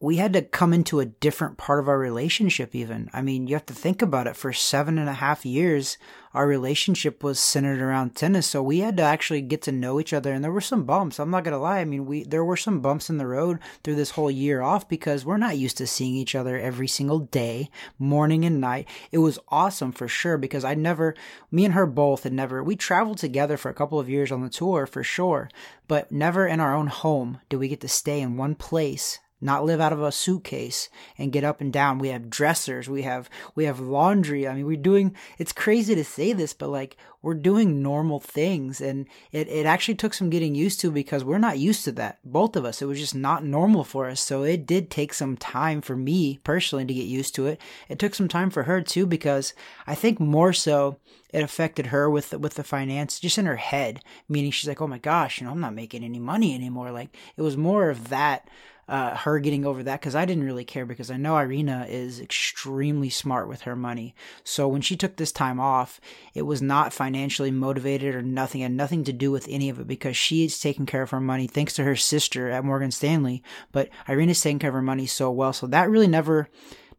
we 0.00 0.16
had 0.16 0.32
to 0.32 0.42
come 0.42 0.72
into 0.72 1.00
a 1.00 1.06
different 1.06 1.58
part 1.58 1.80
of 1.80 1.88
our 1.88 1.98
relationship 1.98 2.72
even. 2.74 3.10
I 3.12 3.20
mean 3.20 3.48
you 3.48 3.54
have 3.54 3.66
to 3.66 3.74
think 3.74 4.00
about 4.00 4.28
it. 4.28 4.36
For 4.36 4.52
seven 4.52 4.96
and 4.96 5.08
a 5.08 5.14
half 5.14 5.44
years 5.44 5.98
our 6.34 6.46
relationship 6.46 7.24
was 7.24 7.40
centered 7.40 7.80
around 7.80 8.14
tennis. 8.14 8.46
So 8.46 8.62
we 8.62 8.78
had 8.78 8.96
to 8.98 9.02
actually 9.02 9.40
get 9.40 9.62
to 9.62 9.72
know 9.72 9.98
each 9.98 10.12
other. 10.12 10.32
And 10.32 10.44
there 10.44 10.52
were 10.52 10.60
some 10.60 10.84
bumps. 10.84 11.18
I'm 11.18 11.30
not 11.30 11.42
gonna 11.42 11.58
lie. 11.58 11.80
I 11.80 11.84
mean 11.84 12.06
we 12.06 12.22
there 12.22 12.44
were 12.44 12.56
some 12.56 12.80
bumps 12.80 13.10
in 13.10 13.18
the 13.18 13.26
road 13.26 13.58
through 13.82 13.96
this 13.96 14.10
whole 14.10 14.30
year 14.30 14.60
off 14.60 14.88
because 14.88 15.24
we're 15.24 15.36
not 15.36 15.58
used 15.58 15.78
to 15.78 15.86
seeing 15.86 16.14
each 16.14 16.36
other 16.36 16.56
every 16.56 16.86
single 16.86 17.18
day 17.18 17.68
morning 17.98 18.44
and 18.44 18.60
night. 18.60 18.88
It 19.10 19.18
was 19.18 19.40
awesome 19.48 19.90
for 19.90 20.08
sure 20.08 20.38
because 20.38 20.64
i 20.64 20.74
never 20.74 21.14
me 21.50 21.64
and 21.64 21.74
her 21.74 21.86
both 21.86 22.24
had 22.24 22.32
never 22.32 22.62
we 22.62 22.76
traveled 22.76 23.18
together 23.18 23.56
for 23.56 23.70
a 23.70 23.74
couple 23.74 23.98
of 23.98 24.08
years 24.08 24.30
on 24.30 24.42
the 24.42 24.48
tour 24.48 24.86
for 24.86 25.02
sure 25.02 25.48
but 25.86 26.10
never 26.12 26.46
in 26.46 26.60
our 26.60 26.74
own 26.74 26.86
home 26.86 27.40
did 27.48 27.56
we 27.56 27.68
get 27.68 27.80
to 27.80 27.88
stay 27.88 28.20
in 28.20 28.36
one 28.36 28.54
place 28.54 29.18
not 29.40 29.64
live 29.64 29.80
out 29.80 29.92
of 29.92 30.02
a 30.02 30.12
suitcase 30.12 30.88
and 31.16 31.32
get 31.32 31.44
up 31.44 31.60
and 31.60 31.72
down. 31.72 31.98
We 31.98 32.08
have 32.08 32.30
dressers, 32.30 32.88
we 32.88 33.02
have 33.02 33.30
we 33.54 33.64
have 33.64 33.80
laundry. 33.80 34.48
I 34.48 34.54
mean, 34.54 34.66
we're 34.66 34.76
doing 34.76 35.14
it's 35.38 35.52
crazy 35.52 35.94
to 35.94 36.04
say 36.04 36.32
this, 36.32 36.52
but 36.52 36.70
like 36.70 36.96
we're 37.22 37.34
doing 37.34 37.82
normal 37.82 38.20
things 38.20 38.80
and 38.80 39.06
it, 39.32 39.48
it 39.48 39.66
actually 39.66 39.96
took 39.96 40.14
some 40.14 40.30
getting 40.30 40.54
used 40.54 40.80
to 40.80 40.90
because 40.90 41.24
we're 41.24 41.38
not 41.38 41.58
used 41.58 41.84
to 41.84 41.92
that. 41.92 42.18
Both 42.24 42.56
of 42.56 42.64
us. 42.64 42.80
It 42.80 42.86
was 42.86 43.00
just 43.00 43.14
not 43.14 43.44
normal 43.44 43.84
for 43.84 44.08
us. 44.08 44.20
So 44.20 44.44
it 44.44 44.66
did 44.66 44.90
take 44.90 45.12
some 45.12 45.36
time 45.36 45.80
for 45.80 45.96
me 45.96 46.38
personally 46.44 46.84
to 46.84 46.94
get 46.94 47.06
used 47.06 47.34
to 47.36 47.46
it. 47.46 47.60
It 47.88 47.98
took 47.98 48.14
some 48.14 48.28
time 48.28 48.50
for 48.50 48.64
her 48.64 48.80
too 48.80 49.06
because 49.06 49.52
I 49.86 49.94
think 49.94 50.20
more 50.20 50.52
so 50.52 50.98
it 51.30 51.42
affected 51.42 51.86
her 51.86 52.08
with 52.08 52.32
with 52.32 52.54
the 52.54 52.64
finance 52.64 53.20
just 53.20 53.38
in 53.38 53.46
her 53.46 53.56
head, 53.56 54.00
meaning 54.28 54.50
she's 54.50 54.68
like, 54.68 54.80
"Oh 54.80 54.86
my 54.86 54.98
gosh, 54.98 55.40
you 55.40 55.46
know, 55.46 55.52
I'm 55.52 55.60
not 55.60 55.74
making 55.74 56.02
any 56.02 56.18
money 56.18 56.54
anymore." 56.54 56.90
Like 56.90 57.14
it 57.36 57.42
was 57.42 57.56
more 57.56 57.90
of 57.90 58.08
that 58.08 58.48
uh, 58.88 59.14
her 59.16 59.38
getting 59.38 59.66
over 59.66 59.82
that 59.82 60.00
because 60.00 60.14
I 60.14 60.24
didn't 60.24 60.44
really 60.44 60.64
care 60.64 60.86
because 60.86 61.10
I 61.10 61.16
know 61.16 61.36
Irina 61.36 61.86
is 61.88 62.20
extremely 62.20 63.10
smart 63.10 63.46
with 63.48 63.62
her 63.62 63.76
money. 63.76 64.14
So 64.44 64.66
when 64.66 64.80
she 64.80 64.96
took 64.96 65.16
this 65.16 65.32
time 65.32 65.60
off, 65.60 66.00
it 66.34 66.42
was 66.42 66.62
not 66.62 66.92
financially 66.92 67.50
motivated 67.50 68.14
or 68.14 68.22
nothing, 68.22 68.62
had 68.62 68.72
nothing 68.72 69.04
to 69.04 69.12
do 69.12 69.30
with 69.30 69.46
any 69.48 69.68
of 69.68 69.78
it 69.78 69.86
because 69.86 70.16
she's 70.16 70.58
taking 70.58 70.86
care 70.86 71.02
of 71.02 71.10
her 71.10 71.20
money 71.20 71.46
thanks 71.46 71.74
to 71.74 71.84
her 71.84 71.96
sister 71.96 72.48
at 72.48 72.64
Morgan 72.64 72.90
Stanley. 72.90 73.42
But 73.72 73.90
Irina's 74.08 74.40
taking 74.40 74.58
care 74.58 74.70
of 74.70 74.74
her 74.74 74.82
money 74.82 75.06
so 75.06 75.30
well. 75.30 75.52
So 75.52 75.66
that 75.66 75.90
really 75.90 76.08
never 76.08 76.48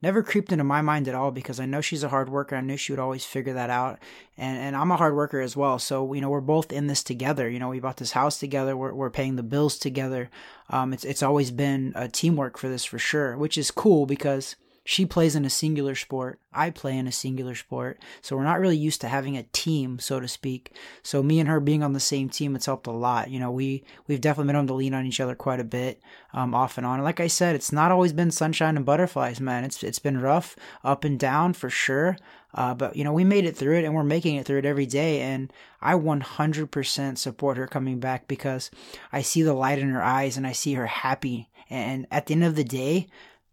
never 0.01 0.23
creeped 0.23 0.51
into 0.51 0.63
my 0.63 0.81
mind 0.81 1.07
at 1.07 1.15
all 1.15 1.31
because 1.31 1.59
I 1.59 1.65
know 1.65 1.81
she's 1.81 2.03
a 2.03 2.09
hard 2.09 2.29
worker. 2.29 2.55
I 2.55 2.61
knew 2.61 2.77
she 2.77 2.91
would 2.91 2.99
always 2.99 3.25
figure 3.25 3.53
that 3.53 3.69
out. 3.69 3.99
And, 4.37 4.57
and 4.57 4.75
I'm 4.75 4.91
a 4.91 4.97
hard 4.97 5.15
worker 5.15 5.41
as 5.41 5.55
well. 5.57 5.79
So, 5.79 6.13
you 6.13 6.21
know, 6.21 6.29
we're 6.29 6.41
both 6.41 6.71
in 6.71 6.87
this 6.87 7.03
together. 7.03 7.49
You 7.49 7.59
know, 7.59 7.69
we 7.69 7.79
bought 7.79 7.97
this 7.97 8.13
house 8.13 8.39
together. 8.39 8.77
We're, 8.77 8.93
we're 8.93 9.09
paying 9.09 9.35
the 9.35 9.43
bills 9.43 9.77
together. 9.77 10.29
Um, 10.69 10.93
it's, 10.93 11.03
it's 11.03 11.23
always 11.23 11.51
been 11.51 11.93
a 11.95 12.07
teamwork 12.07 12.57
for 12.57 12.69
this 12.69 12.85
for 12.85 12.99
sure, 12.99 13.37
which 13.37 13.57
is 13.57 13.71
cool 13.71 14.05
because 14.05 14.55
she 14.89 15.05
plays 15.05 15.35
in 15.35 15.45
a 15.45 15.51
singular 15.51 15.93
sport. 15.93 16.39
I 16.51 16.71
play 16.71 16.97
in 16.97 17.05
a 17.05 17.11
singular 17.11 17.53
sport. 17.53 18.01
So 18.23 18.35
we're 18.35 18.43
not 18.43 18.59
really 18.59 18.75
used 18.75 19.01
to 19.01 19.07
having 19.07 19.37
a 19.37 19.43
team, 19.43 19.99
so 19.99 20.19
to 20.19 20.27
speak. 20.27 20.75
So 21.03 21.21
me 21.21 21.39
and 21.39 21.47
her 21.47 21.59
being 21.59 21.83
on 21.83 21.93
the 21.93 21.99
same 21.99 22.27
team, 22.27 22.55
it's 22.55 22.65
helped 22.65 22.87
a 22.87 22.91
lot. 22.91 23.29
You 23.29 23.39
know, 23.39 23.51
we, 23.51 23.83
we've 24.07 24.19
definitely 24.19 24.47
been 24.47 24.55
able 24.55 24.67
to 24.69 24.73
lean 24.73 24.95
on 24.95 25.05
each 25.05 25.19
other 25.19 25.35
quite 25.35 25.59
a 25.59 25.63
bit, 25.63 26.01
um, 26.33 26.55
off 26.55 26.79
and 26.79 26.87
on. 26.87 26.95
And 26.95 27.03
like 27.03 27.19
I 27.19 27.27
said, 27.27 27.53
it's 27.53 27.71
not 27.71 27.91
always 27.91 28.13
been 28.13 28.31
sunshine 28.31 28.77
and 28.77 28.85
butterflies, 28.85 29.39
man. 29.39 29.63
It's, 29.63 29.83
it's 29.83 29.99
been 29.99 30.21
rough, 30.21 30.55
up 30.83 31.03
and 31.03 31.19
down 31.19 31.53
for 31.53 31.69
sure. 31.69 32.17
Uh, 32.55 32.73
but 32.73 32.95
you 32.95 33.03
know, 33.03 33.13
we 33.13 33.23
made 33.23 33.45
it 33.45 33.55
through 33.55 33.77
it 33.77 33.85
and 33.85 33.93
we're 33.93 34.03
making 34.03 34.37
it 34.37 34.47
through 34.47 34.57
it 34.57 34.65
every 34.65 34.87
day. 34.87 35.21
And 35.21 35.53
I 35.83 35.93
100% 35.93 37.17
support 37.19 37.57
her 37.57 37.67
coming 37.67 37.99
back 37.99 38.27
because 38.27 38.71
I 39.11 39.21
see 39.21 39.43
the 39.43 39.53
light 39.53 39.77
in 39.77 39.91
her 39.91 40.01
eyes 40.01 40.35
and 40.35 40.47
I 40.47 40.53
see 40.53 40.73
her 40.73 40.87
happy. 40.87 41.47
And 41.69 42.07
at 42.09 42.25
the 42.25 42.33
end 42.33 42.43
of 42.43 42.55
the 42.55 42.63
day, 42.63 43.05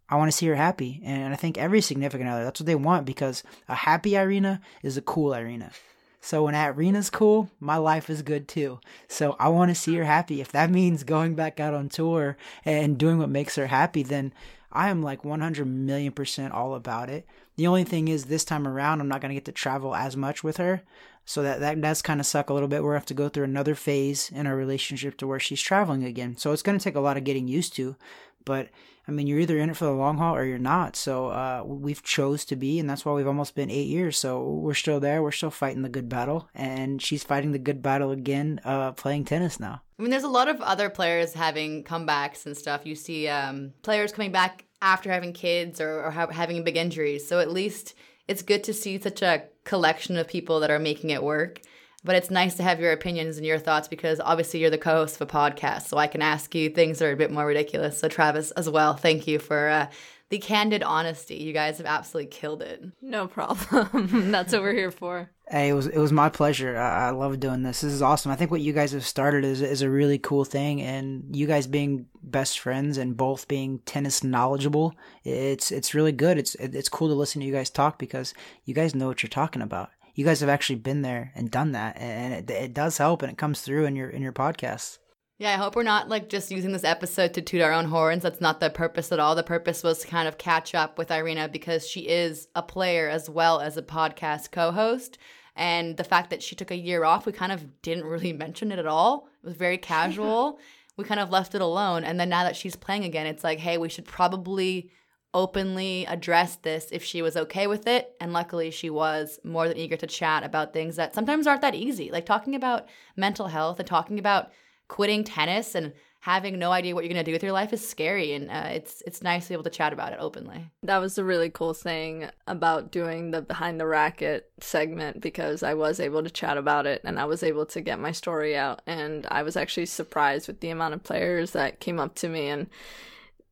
I 0.09 0.17
want 0.17 0.31
to 0.31 0.37
see 0.37 0.47
her 0.47 0.55
happy. 0.55 1.01
And 1.05 1.33
I 1.33 1.37
think 1.37 1.59
every 1.59 1.81
significant 1.81 2.29
other, 2.29 2.45
that's 2.45 2.61
what 2.61 2.67
they 2.67 2.75
want 2.75 3.07
because 3.07 3.43
a 3.69 3.75
happy 3.75 4.17
Irina 4.17 4.61
is 4.83 4.97
a 4.97 5.03
cool 5.03 5.35
Irina. 5.35 5.73
So 6.21 6.45
when 6.45 6.55
Irina's 6.57 7.11
cool, 7.11 7.51
my 7.61 7.77
life 7.77 8.11
is 8.11 8.23
good 8.23 8.49
too. 8.49 8.81
So 9.07 9.37
I 9.39 9.49
want 9.49 9.71
to 9.71 9.77
see 9.77 9.95
her 9.95 10.05
happy. 10.05 10.41
If 10.41 10.51
that 10.53 10.71
means 10.71 11.05
going 11.05 11.35
back 11.35 11.61
out 11.61 11.75
on 11.75 11.89
tour 11.89 12.37
and 12.65 12.99
doing 12.99 13.19
what 13.19 13.29
makes 13.29 13.55
her 13.55 13.69
happy, 13.69 14.03
then 14.03 14.33
I 14.73 14.91
am 14.91 15.03
like 15.03 15.25
100 15.25 15.65
million 15.65 16.13
percent 16.13 16.53
all 16.53 16.75
about 16.75 17.11
it. 17.11 17.27
The 17.57 17.67
only 17.67 17.85
thing 17.85 18.09
is 18.09 18.25
this 18.25 18.45
time 18.45 18.67
around, 18.67 19.01
I'm 19.01 19.09
not 19.09 19.21
going 19.21 19.31
to 19.31 19.37
get 19.37 19.45
to 19.45 19.53
travel 19.53 19.95
as 19.95 20.17
much 20.17 20.43
with 20.43 20.57
her. 20.57 20.83
So 21.25 21.43
that, 21.43 21.61
that 21.61 21.81
does 21.81 22.03
kind 22.03 22.21
of 22.21 22.27
suck 22.27 22.51
a 22.51 22.55
little 22.55 22.69
bit. 22.69 22.83
We'll 22.83 22.93
have 22.93 23.07
to 23.07 23.15
go 23.15 23.29
through 23.29 23.45
another 23.45 23.75
phase 23.75 24.31
in 24.31 24.47
our 24.47 24.57
relationship 24.57 25.17
to 25.19 25.27
where 25.27 25.41
she's 25.41 25.63
traveling 25.63 26.05
again. 26.05 26.37
So 26.37 26.53
it's 26.53 26.63
going 26.63 26.79
to 26.79 26.83
take 26.83 26.95
a 26.95 27.01
lot 27.01 27.17
of 27.17 27.25
getting 27.25 27.49
used 27.49 27.75
to. 27.77 27.97
But 28.45 28.69
I 29.09 29.13
mean, 29.13 29.27
you're 29.27 29.39
either 29.39 29.59
in 29.59 29.71
it 29.71 29.77
for 29.77 29.85
the 29.85 29.93
long 29.93 30.19
haul 30.19 30.35
or 30.35 30.45
you're 30.45 30.59
not. 30.59 30.97
So 30.97 31.29
uh, 31.29 31.63
we've 31.65 32.03
chose 32.03 32.45
to 32.47 32.57
be, 32.57 32.79
and 32.79 32.91
that's 32.91 33.05
why 33.05 33.13
we've 33.13 33.27
almost 33.27 33.55
been 33.55 33.71
eight 33.71 33.87
years. 33.87 34.19
So 34.19 34.43
we're 34.43 34.75
still 34.75 34.99
there. 34.99 35.23
We're 35.23 35.31
still 35.31 35.51
fighting 35.51 35.83
the 35.83 35.89
good 35.89 36.09
battle, 36.09 36.49
and 36.55 37.01
she's 37.01 37.23
fighting 37.23 37.53
the 37.53 37.59
good 37.59 37.83
battle 37.83 38.11
again, 38.11 38.61
uh, 38.65 38.93
playing 38.93 39.25
tennis 39.25 39.61
now. 39.61 39.83
I 39.99 40.03
mean, 40.03 40.11
there's 40.11 40.25
a 40.25 40.29
lot 40.29 40.49
of 40.49 40.61
other 40.61 40.91
players 40.91 41.35
having 41.35 41.85
comebacks 41.85 42.47
and 42.47 42.57
stuff. 42.57 42.85
You 42.85 42.95
see 42.95 43.29
um, 43.29 43.73
players 43.83 44.13
coming 44.13 44.33
back 44.33 44.65
after 44.83 45.11
having 45.11 45.33
kids 45.33 45.81
or, 45.81 46.05
or 46.05 46.11
ha- 46.11 46.31
having 46.31 46.63
big 46.65 46.77
injuries. 46.77 47.27
So 47.27 47.41
at 47.41 47.51
least 47.51 47.95
it's 48.29 48.43
good 48.43 48.65
to 48.65 48.75
see 48.75 49.01
such 49.01 49.23
a 49.23 49.45
collection 49.65 50.17
of 50.17 50.29
people 50.29 50.61
that 50.61 50.71
are 50.71 50.79
making 50.79 51.11
it 51.11 51.23
work 51.23 51.61
but 52.07 52.17
it's 52.17 52.31
nice 52.31 52.55
to 52.55 52.63
have 52.63 52.81
your 52.81 52.93
opinions 52.93 53.37
and 53.37 53.45
your 53.45 53.59
thoughts 53.59 53.89
because 53.89 54.21
obviously 54.21 54.61
you're 54.61 54.71
the 54.71 54.79
co-host 54.79 55.21
of 55.21 55.29
a 55.29 55.31
podcast 55.31 55.83
so 55.83 55.99
i 55.99 56.07
can 56.07 56.23
ask 56.23 56.55
you 56.55 56.71
things 56.71 56.99
that 56.99 57.07
are 57.07 57.13
a 57.13 57.17
bit 57.17 57.31
more 57.31 57.47
ridiculous 57.47 57.99
so 57.99 58.09
travis 58.09 58.51
as 58.53 58.71
well 58.71 58.95
thank 58.95 59.27
you 59.27 59.39
for 59.39 59.69
uh, 59.69 59.87
the 60.29 60.39
candid 60.39 60.83
honesty. 60.83 61.37
You 61.37 61.53
guys 61.53 61.79
have 61.79 61.87
absolutely 61.87 62.31
killed 62.31 62.63
it. 62.63 62.83
No 63.01 63.29
problem. 63.29 64.31
That's 64.33 64.53
what 64.53 64.63
we're 64.63 64.73
here 64.73 64.91
for. 64.91 65.31
Hey, 65.49 65.69
it 65.69 65.75
was 65.75 65.87
it 65.87 65.99
was 65.99 66.11
my 66.11 66.29
pleasure. 66.29 66.77
I, 66.77 67.07
I 67.07 67.11
love 67.11 67.39
doing 67.39 67.63
this. 67.63 67.83
This 67.83 67.93
is 67.93 68.03
awesome. 68.03 68.33
I 68.33 68.37
think 68.37 68.51
what 68.51 68.61
you 68.61 68.73
guys 68.73 68.91
have 68.91 69.07
started 69.07 69.45
is 69.45 69.63
is 69.63 69.83
a 69.83 69.89
really 69.89 70.19
cool 70.19 70.45
thing, 70.45 70.83
and 70.83 71.37
you 71.37 71.47
guys 71.47 71.69
being 71.69 72.07
best 72.21 72.59
friends 72.59 72.99
and 72.99 73.17
both 73.17 73.47
being 73.47 73.79
tennis 73.87 74.25
knowledgeable, 74.25 74.93
it's 75.23 75.71
it's 75.71 75.95
really 75.95 76.11
good. 76.11 76.37
It's 76.37 76.57
it's 76.57 76.89
cool 76.89 77.07
to 77.07 77.15
listen 77.15 77.41
to 77.41 77.47
you 77.47 77.53
guys 77.53 77.71
talk 77.71 77.97
because 77.97 78.35
you 78.65 78.75
guys 78.75 78.97
know 78.97 79.07
what 79.07 79.23
you're 79.23 79.31
talking 79.31 79.63
about. 79.63 79.91
You 80.17 80.25
guys 80.25 80.41
have 80.41 80.49
actually 80.49 80.77
been 80.77 81.03
there 81.03 81.31
and 81.35 81.51
done 81.51 81.73
that, 81.73 81.99
and 81.99 82.33
it, 82.33 82.51
it 82.51 82.75
does 82.75 82.97
help, 82.97 83.21
and 83.23 83.31
it 83.31 83.37
comes 83.37 83.61
through 83.61 83.85
in 83.85 83.95
your 83.95 84.09
in 84.09 84.23
your 84.23 84.33
podcasts. 84.33 84.99
Yeah, 85.39 85.53
I 85.53 85.57
hope 85.57 85.77
we're 85.77 85.83
not 85.83 86.09
like 86.09 86.31
just 86.31 86.51
using 86.51 86.73
this 86.73 86.85
episode 86.85 87.35
to 87.35 87.43
toot 87.43 87.61
our 87.61 87.73
own 87.73 87.85
horns. 87.85 88.23
That's 88.23 88.41
not 88.41 88.59
the 88.59 88.71
purpose 88.71 89.13
at 89.13 89.21
all. 89.21 89.35
The 89.35 89.43
purpose 89.43 89.83
was 89.83 89.99
to 89.99 90.09
kind 90.09 90.27
of 90.27 90.39
catch 90.39 90.75
up 90.75 90.97
with 90.97 91.11
Irina 91.11 91.49
because 91.49 91.87
she 91.87 92.09
is 92.09 92.49
a 92.55 92.63
player 92.63 93.11
as 93.11 93.29
well 93.29 93.61
as 93.61 93.77
a 93.77 93.83
podcast 93.83 94.51
co 94.51 94.73
host. 94.73 95.19
And 95.55 95.99
the 95.99 96.05
fact 96.05 96.31
that 96.31 96.43
she 96.43 96.57
took 96.57 96.71
a 96.71 96.77
year 96.77 97.05
off, 97.05 97.27
we 97.27 97.33
kind 97.33 97.53
of 97.53 97.83
didn't 97.83 98.05
really 98.05 98.33
mention 98.45 98.73
it 98.73 98.79
at 98.79 98.87
all. 98.87 99.29
It 99.43 99.47
was 99.47 99.57
very 99.57 99.77
casual. 99.77 100.59
we 100.97 101.05
kind 101.05 101.21
of 101.21 101.29
left 101.29 101.55
it 101.55 101.61
alone. 101.61 102.05
And 102.05 102.19
then 102.19 102.31
now 102.31 102.45
that 102.45 102.57
she's 102.57 102.75
playing 102.75 103.05
again, 103.05 103.27
it's 103.27 103.45
like, 103.45 103.59
hey, 103.59 103.77
we 103.77 103.91
should 103.91 104.07
probably 104.07 104.91
openly 105.35 106.07
address 106.07 106.57
this 106.57 106.89
if 106.93 107.05
she 107.05 107.23
was 107.23 107.37
okay 107.37 107.67
with 107.67 107.87
it. 107.87 108.15
And 108.21 108.33
luckily, 108.33 108.71
she 108.71 108.91
was 108.91 109.39
more 109.45 109.69
than 109.69 109.77
eager 109.77 109.97
to 109.97 110.07
chat 110.07 110.45
about 110.45 110.73
things 110.73 110.97
that 110.97 111.15
sometimes 111.15 111.47
aren't 111.47 111.63
that 111.63 111.75
easy, 111.75 112.11
like 112.11 112.27
talking 112.27 112.55
about 112.55 112.87
mental 113.17 113.49
health 113.49 113.79
and 113.79 113.87
talking 113.87 114.19
about 114.19 114.51
quitting 114.89 115.25
tennis 115.25 115.75
and 115.75 115.93
having 116.21 116.59
no 116.59 116.73
idea 116.73 116.93
what 116.93 117.05
you're 117.05 117.13
going 117.13 117.25
to 117.25 117.31
do 117.31 117.33
with 117.33 117.43
your 117.43 117.53
life 117.53 117.73
is 117.73 117.87
scary. 117.87 118.33
And 118.33 118.51
uh, 118.51 118.69
it's 118.71 119.01
it's 119.07 119.23
nice 119.23 119.45
to 119.45 119.51
be 119.51 119.55
able 119.55 119.65
to 119.65 119.71
chat 119.71 119.93
about 119.93 120.13
it 120.13 120.19
openly. 120.21 120.71
That 120.83 120.99
was 120.99 121.15
the 121.15 121.23
really 121.23 121.51
cool 121.51 121.73
thing 121.73 122.29
about 122.49 122.91
doing 122.91 123.31
the 123.31 123.43
behind 123.43 123.79
the 123.79 123.87
racquet 123.87 124.51
segment 124.61 125.21
because 125.21 125.63
i 125.63 125.75
was 125.75 126.01
able 126.01 126.23
to 126.23 126.31
chat 126.31 126.57
about 126.57 126.87
it 126.87 127.03
and 127.05 127.21
i 127.21 127.25
was 127.27 127.43
able 127.43 127.67
to 127.67 127.81
get 127.81 128.01
my 128.01 128.11
story 128.11 128.57
out. 128.57 128.83
And 128.87 129.27
i 129.31 129.43
was 129.43 129.57
actually 129.57 129.87
surprised 129.87 130.49
with 130.49 130.61
the 130.61 130.71
amount 130.71 130.95
of 130.95 131.05
players 131.05 131.53
that 131.53 131.79
came 131.79 132.01
up 132.01 132.17
to 132.17 132.29
me 132.29 132.49
and 132.49 132.69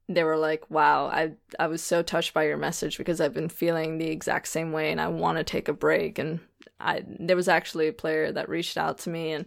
they 0.09 0.25
were 0.25 0.37
like 0.37 0.69
wow 0.71 1.07
i 1.07 1.33
i 1.59 1.67
was 1.67 1.83
so 1.83 2.03
touched 2.03 2.35
by 2.35 2.45
your 2.45 2.57
message 2.57 2.99
because 2.99 3.21
i've 3.21 3.35
been 3.35 3.49
feeling 3.49 3.99
the 3.99 4.11
exact 4.11 4.47
same 4.49 4.73
way 4.73 4.91
and 4.91 5.01
i 5.01 5.09
want 5.09 5.39
to 5.39 5.45
take 5.45 5.69
a 5.69 5.73
break 5.73 6.19
and 6.19 6.41
i 6.79 7.03
there 7.07 7.37
was 7.37 7.49
actually 7.49 7.89
a 7.89 7.93
player 7.93 8.31
that 8.31 8.49
reached 8.49 8.77
out 8.77 8.99
to 8.99 9.11
me 9.11 9.33
and 9.33 9.47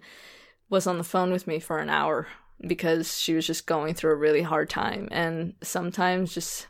was 0.70 0.88
on 0.88 0.98
the 0.98 1.04
phone 1.04 1.32
with 1.32 1.48
me 1.48 1.60
for 1.60 1.80
an 1.80 1.90
hour 1.90 2.28
because 2.62 3.18
she 3.18 3.34
was 3.34 3.46
just 3.46 3.68
going 3.68 3.94
through 3.94 4.12
a 4.12 4.16
really 4.16 4.42
hard 4.42 4.70
time. 4.70 5.08
And 5.12 5.54
sometimes 5.62 6.34
just 6.34 6.68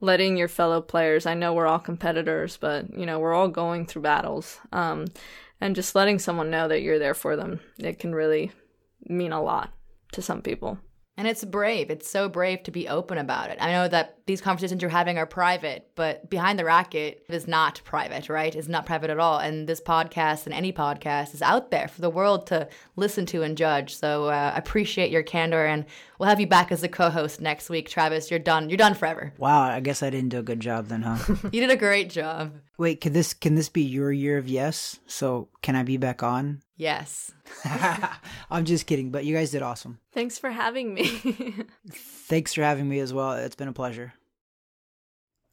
letting 0.00 0.36
your 0.36 0.48
fellow 0.48 0.80
players, 0.80 1.26
I 1.26 1.34
know 1.34 1.52
we're 1.52 1.66
all 1.66 1.78
competitors, 1.78 2.56
but 2.56 2.92
you 2.96 3.06
know, 3.06 3.18
we're 3.18 3.34
all 3.34 3.48
going 3.48 3.86
through 3.86 4.02
battles. 4.02 4.58
Um, 4.72 5.06
and 5.60 5.76
just 5.76 5.94
letting 5.94 6.18
someone 6.18 6.50
know 6.50 6.68
that 6.68 6.80
you're 6.82 6.98
there 6.98 7.14
for 7.14 7.36
them, 7.36 7.60
it 7.78 7.98
can 7.98 8.14
really 8.14 8.50
mean 9.06 9.32
a 9.32 9.42
lot 9.42 9.72
to 10.12 10.22
some 10.22 10.42
people. 10.42 10.78
And 11.16 11.28
it's 11.28 11.44
brave. 11.44 11.90
It's 11.90 12.08
so 12.08 12.28
brave 12.28 12.62
to 12.62 12.70
be 12.70 12.88
open 12.88 13.18
about 13.18 13.50
it. 13.50 13.58
I 13.60 13.72
know 13.72 13.88
that 13.88 14.20
these 14.26 14.40
conversations 14.40 14.80
you're 14.80 14.90
having 14.90 15.18
are 15.18 15.26
private, 15.26 15.90
but 15.94 16.30
behind 16.30 16.58
the 16.58 16.64
racquet 16.64 17.24
is 17.28 17.46
not 17.46 17.82
private, 17.84 18.28
right? 18.28 18.54
It's 18.54 18.68
not 18.68 18.86
private 18.86 19.10
at 19.10 19.18
all. 19.18 19.38
And 19.38 19.68
this 19.68 19.80
podcast 19.80 20.46
and 20.46 20.54
any 20.54 20.72
podcast 20.72 21.34
is 21.34 21.42
out 21.42 21.70
there 21.70 21.88
for 21.88 22.00
the 22.00 22.08
world 22.08 22.46
to 22.46 22.68
listen 22.96 23.26
to 23.26 23.42
and 23.42 23.56
judge. 23.56 23.96
So 23.96 24.26
uh, 24.26 24.52
appreciate 24.54 25.10
your 25.10 25.22
candor, 25.22 25.66
and 25.66 25.84
we'll 26.18 26.28
have 26.28 26.40
you 26.40 26.46
back 26.46 26.72
as 26.72 26.82
a 26.82 26.88
co-host 26.88 27.40
next 27.40 27.68
week, 27.68 27.88
Travis. 27.88 28.30
You're 28.30 28.38
done. 28.38 28.70
You're 28.70 28.76
done 28.78 28.94
forever. 28.94 29.34
Wow, 29.36 29.62
I 29.62 29.80
guess 29.80 30.02
I 30.02 30.10
didn't 30.10 30.30
do 30.30 30.38
a 30.38 30.42
good 30.42 30.60
job 30.60 30.86
then, 30.86 31.02
huh? 31.02 31.34
you 31.52 31.60
did 31.60 31.70
a 31.70 31.76
great 31.76 32.08
job. 32.08 32.54
Wait, 32.78 33.00
can 33.00 33.12
this 33.12 33.34
can 33.34 33.56
this 33.56 33.68
be 33.68 33.82
your 33.82 34.10
year 34.12 34.38
of 34.38 34.48
yes? 34.48 35.00
So 35.06 35.48
can 35.60 35.76
I 35.76 35.82
be 35.82 35.96
back 35.96 36.22
on? 36.22 36.62
Yes. 36.80 37.30
I'm 38.50 38.64
just 38.64 38.86
kidding, 38.86 39.10
but 39.10 39.26
you 39.26 39.36
guys 39.36 39.50
did 39.50 39.60
awesome. 39.60 39.98
Thanks 40.12 40.38
for 40.38 40.50
having 40.50 40.94
me. 40.94 41.08
Thanks 41.92 42.54
for 42.54 42.62
having 42.62 42.88
me 42.88 43.00
as 43.00 43.12
well. 43.12 43.32
It's 43.32 43.54
been 43.54 43.68
a 43.68 43.72
pleasure. 43.74 44.14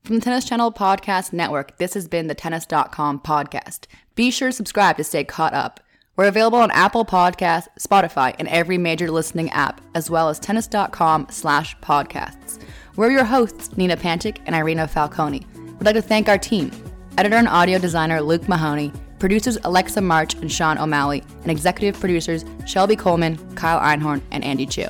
From 0.06 0.16
the 0.16 0.22
Tennis 0.22 0.46
Channel 0.46 0.72
Podcast 0.72 1.34
Network, 1.34 1.80
this 1.80 1.96
has 1.96 2.08
been 2.08 2.28
the 2.28 2.34
Tennis.com 2.34 3.20
podcast. 3.20 3.88
Be 4.16 4.32
sure 4.32 4.48
to 4.48 4.54
subscribe 4.54 4.96
to 4.96 5.04
stay 5.04 5.26
caught 5.26 5.54
up. 5.54 5.82
We're 6.16 6.30
available 6.30 6.60
on 6.60 6.72
Apple 6.72 7.04
Podcasts, 7.04 7.68
Spotify, 7.78 8.34
and 8.40 8.48
every 8.48 8.78
major 8.78 9.12
listening 9.12 9.50
app, 9.50 9.82
as 9.96 10.10
well 10.10 10.30
as 10.30 10.40
tennis.com 10.40 11.28
slash 11.30 11.78
podcasts. 11.80 12.58
We're 12.96 13.12
your 13.12 13.26
hosts, 13.26 13.76
Nina 13.76 13.98
Pantic 13.98 14.38
and 14.46 14.56
Irina 14.56 14.88
Falconi. 14.88 15.46
We'd 15.74 15.86
like 15.86 15.96
to 15.96 16.02
thank 16.02 16.30
our 16.30 16.38
team, 16.38 16.72
editor 17.18 17.36
and 17.36 17.50
audio 17.50 17.80
designer 17.80 18.22
Luke 18.22 18.48
Mahoney, 18.48 18.94
producers 19.20 19.58
Alexa 19.64 20.02
March 20.02 20.34
and 20.36 20.52
Sean 20.52 20.78
O'Malley, 20.78 21.24
and 21.42 21.52
executive 21.52 22.00
producers 22.00 22.46
Shelby 22.66 22.96
Coleman, 22.96 23.38
Kyle 23.56 23.80
Einhorn, 23.80 24.22
and 24.32 24.44
Andy 24.44 24.66
Chu. 24.66 24.88